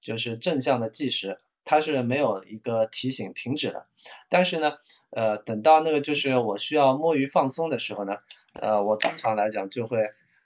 [0.00, 3.86] 就是正向的计时，它是没有一个提醒停止的。
[4.30, 4.78] 但是呢，
[5.10, 8.18] 呃等到那个就是我需要摸鱼放松的时候呢，
[8.54, 9.98] 呃我通常来讲就会。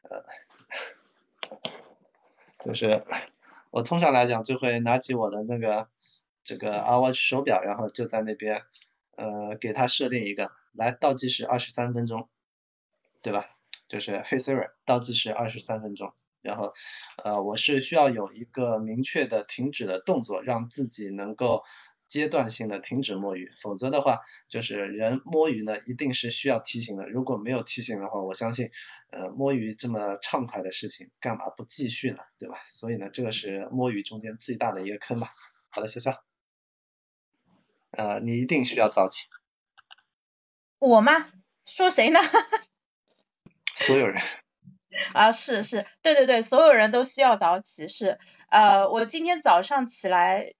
[0.05, 0.25] 呃，
[2.59, 3.05] 就是
[3.71, 5.87] 我通常来讲就会拿起我的那个
[6.43, 8.63] 这个 iWatch 手表，然后就在那边
[9.15, 12.29] 呃给它设定一个来倒计时二十三分钟，
[13.23, 13.51] 对吧？
[13.87, 16.13] 就是 Hey Siri 倒计时二十三分钟，
[16.43, 16.75] 然后
[17.23, 21.63] 呃我是需要有一个明确的停止的动作，让自己能够
[22.09, 28.71] 阶段性的停止摸鱼，否则的话就是人摸鱼呢一定是需要提醒的，如果没有提醒的话，我相信
[29.11, 32.57] 呃摸鱼这么畅快的事情干嘛不继续呢，对吧？
[32.67, 35.33] 所以呢这个是摸鱼中间最大的一个坑吧。
[35.71, 36.19] 好的，潇潇，
[37.93, 39.29] 呃你一定需要早起。
[40.79, 41.31] 我吗？
[41.65, 42.19] 说谁呢？
[43.77, 44.21] 所有人
[45.15, 47.89] 啊，是是，对对对，所有人都需要早起。
[47.89, 48.19] 是，
[48.51, 50.53] 呃，我今天早上起来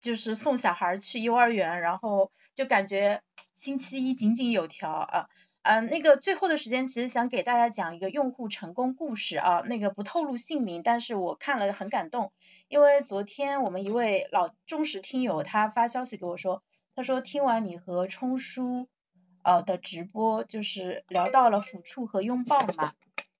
[0.00, 3.22] 就是送小孩去幼儿园，然后就感觉
[3.54, 5.26] 星期一井井有条啊。
[5.62, 12.32] 嗯，那个最后的时间其实想给大家讲一个用户成功故事啊，那个不透露姓名，但是我看了很感动，
[12.68, 16.62] 因为昨天我们一位老忠实听友他发消息给我说，
[16.94, 18.88] 他说听完你和冲叔。
[19.42, 22.94] 呃的直播就是聊到了抚触和拥抱嘛，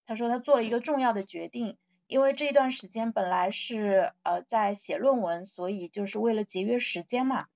[0.07, 1.77] 他说他做了一个重要的决定，
[2.07, 7.47] 因为这一段时间本来是呃在写论文，所以就是为了节约时间嘛，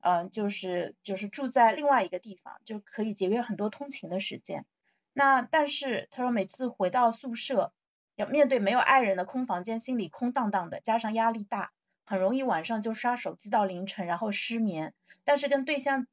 [0.00, 4.64] 嗯就是就是住在另外一个地方，就可以节约很多通勤的时间。
[5.12, 7.72] 那但是他说每次回到宿舍，
[8.14, 11.72] 要面对没有爱人的空房间，心里空荡荡的，加上压力大，
[12.04, 14.94] 很容易晚上就刷手机到凌晨，然后失眠。
[15.24, 16.06] 但是跟对象。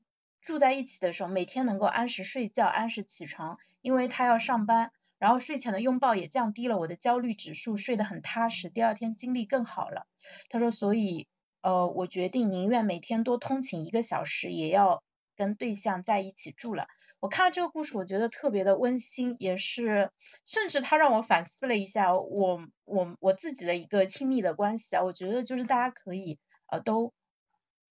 [0.45, 4.91] 住在一起的时候，每天能够按时睡觉、按时起床，因为他要上班，
[5.23, 10.05] 然后睡前的拥抱也降低了我的焦虑指数，睡得很踏实，第二天精力更好了。
[10.49, 11.27] 他说，所以
[11.61, 15.01] 呃，我决定宁愿每天多通勤一个小时，也要
[15.37, 16.87] 跟对象在一起住了。
[17.21, 20.11] 我看到这个故事，我觉得特别的温馨，也是，
[20.45, 25.03] 甚至他让我反思了一下我我我自己的一个亲密的关系啊。
[25.03, 27.13] 我觉得就是大家可以呃都。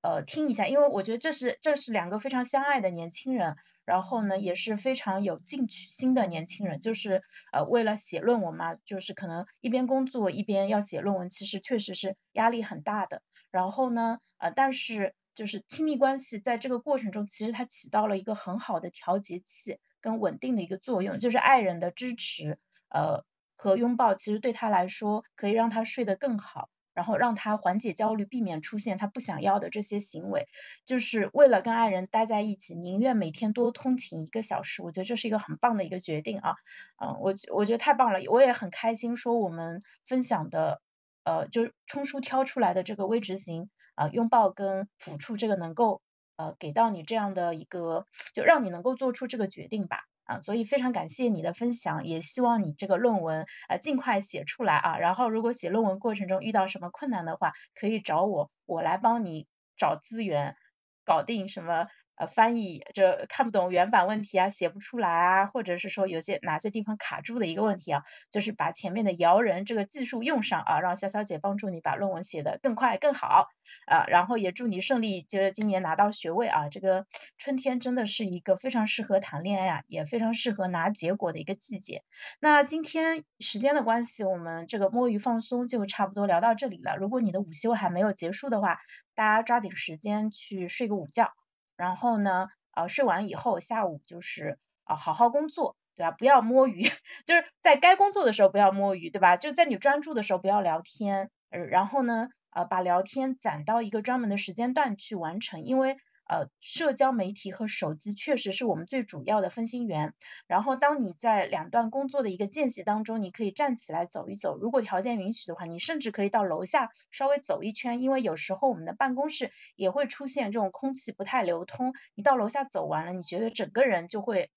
[0.03, 7.23] 呃，听一下，因为我觉得这是这是两个非常相爱的年轻人，然后呢也是非常有进取心的年轻人，就是
[7.53, 13.23] 呃为了写论文嘛，就是可能一边工作一边要写论文，其实确实是压力很大的。
[13.53, 23.25] 然后呢，呃，但是就是亲密关系在这个过程中，其实它起到了一个很好的调节器跟稳定的一个作用，就是爱人的支持，呃
[23.57, 26.69] 和拥抱，其实对他来说可以让他睡得更好。
[26.95, 30.47] 然后让他缓解焦虑，避免出现他不想要的这些行为，
[30.85, 34.83] 就是为了跟爱人待在一起，宁愿每天多通勤一个小时。
[34.83, 36.55] 我觉得这是一个很棒的一个决定啊，
[37.03, 40.81] 嗯，我我觉得太棒了，我也很开心说我们分享的，
[41.25, 46.03] 呃，就是冲叔挑出来的这个微执行啊，拥抱跟抚触这个能够
[46.37, 50.05] 呃给到你这样的一个，就让你能够做出这个决定吧。
[50.25, 54.99] 啊，所以非常感谢你的分享，也希望你这个论文呃尽快写出来啊。
[54.99, 59.47] 然后如果写论文过程中遇到什么困难的话，可以找我，我来帮你
[59.77, 60.57] 找资源，
[61.05, 61.87] 搞定什么。
[62.17, 73.49] 呃，翻译这看不懂原版问题啊，写不出来啊，或者是说有些哪些地方卡住的一个问题啊，就是把前面的摇人这个技术用上啊，让潇潇姐帮助你把论文写得更快更好
[73.87, 76.69] 啊，然后也祝你顺利，就是今年拿到学位啊。
[76.69, 77.07] 这个
[77.39, 82.03] 春天真的是一个非常适合谈恋爱啊，也非常适合拿结果的一个季节。
[82.41, 86.97] 那今天时间的关系，我们这个摸鱼放松就差不多聊到这里了。
[86.97, 88.81] 如果你的午休还没有结束的话，
[89.15, 91.33] 大家抓紧时间去睡个午觉。
[91.77, 96.11] 然后呢，呃，睡完以后，下午就是啊，好好工作，对吧？
[96.11, 96.83] 不要摸鱼，
[97.27, 99.37] 就是在该工作的时候不要摸鱼，对吧？
[99.37, 105.97] 就在你专注的时候不要聊天，呃，然后呢，呃，把聊天攒到一个专门的时间段去完成，因为。
[106.33, 110.15] 呃，社交媒体和手机确实是我们最主要的分心源。
[110.47, 114.57] 然后，当你在两段工作的一个间隙当中，你可以站起来走一走。
[114.57, 121.93] 如果条件允许的话，你甚至可以到楼下稍微走一圈，因为有时候我们的办公室也会出现这种空气不太流通。
[122.15, 124.51] 你到楼下走完了，你觉得整个人就会。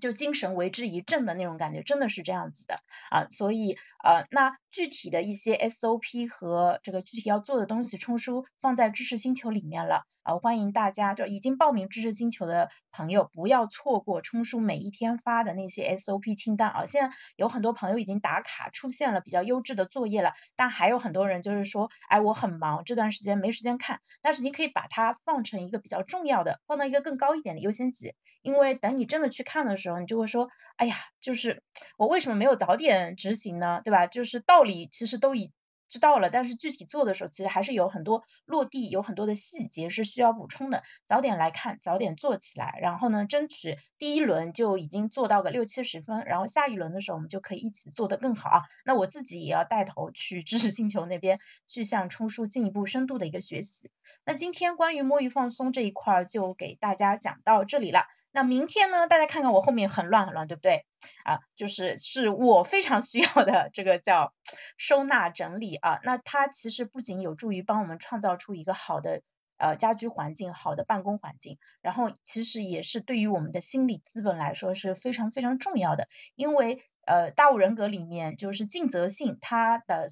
[0.00, 2.80] 就精神为之一振的那种感觉，真的是这样子的
[3.10, 29.84] 啊，所以呃，那具体的一些 SOP 和这个具体要做的东西，冲叔放在知识星球里面了啊，欢迎大家就已经报名知识星球的朋友不要错过冲叔每一天发的那些 SOP 清单啊，现在有很多朋友已经打卡出现了比较优质的作业了，但还有很多人就是说，哎，我很忙，这段时间没时间看，但是你可以把它放成一个比较重要的，放到一个更高一点的优先级，因为等你真的去看的时候。
[29.84, 31.62] 时候你就会说，哎呀，就是
[31.98, 33.82] 我为什么没有早点执行呢？
[33.84, 34.06] 对吧？
[34.06, 35.52] 就是道理其实都已
[35.88, 40.82] 知道了，但是具体做的时候，其实还是有很多落地，有很多的细节是需要补充的。
[41.06, 48.62] 早点来看，早点做起来，然后呢，争取第一轮就已经做到个六七十分，然后下一轮的时候我们就可以一起做得更好啊。
[48.84, 53.90] 那我自己也要带头去知识星球那边去向冲叔进一步深度的一个学习。
[54.24, 58.06] 那今天关于摸鱼放松这一块就给大家讲到这里了。
[58.34, 60.84] 那明天呢，大家看看我后面很乱很乱，对不对？
[61.22, 64.34] 啊，就是是我非常需要的这个叫
[64.76, 66.00] 收纳整理啊。
[66.02, 69.22] 那它其实不仅有助于帮我们创造出一个好的
[69.56, 76.08] 呃家居环境、好的办公环境，然后其实也是对于我们的心理资本来说是非常非常重要的。
[76.34, 80.08] 因为呃大五人格里面就是尽责性，它的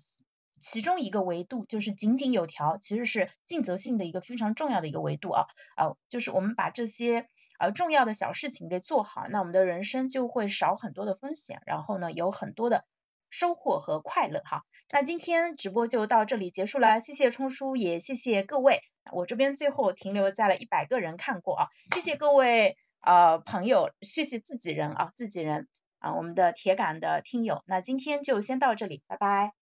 [0.60, 7.26] 其中一个维度就是井井有条，其实是尽责性的一个非常重要的一个维度啊啊，就是我们把这些。
[7.58, 12.84] 呃，重要的小事情给做好，那我们的人生就会少很多的风险，然后呢，有很多的
[13.30, 14.64] 收获和快乐哈。
[14.90, 18.80] 那今天直播就到这里结束了，谢谢冲叔，也谢谢各位。
[19.12, 27.62] 我这边最后停留在了一百个人看过啊，谢谢各位呃朋友，谢谢自己人啊，自己人啊，我们的铁杆的听友。
[27.66, 29.61] 那今天就先到这里，拜拜。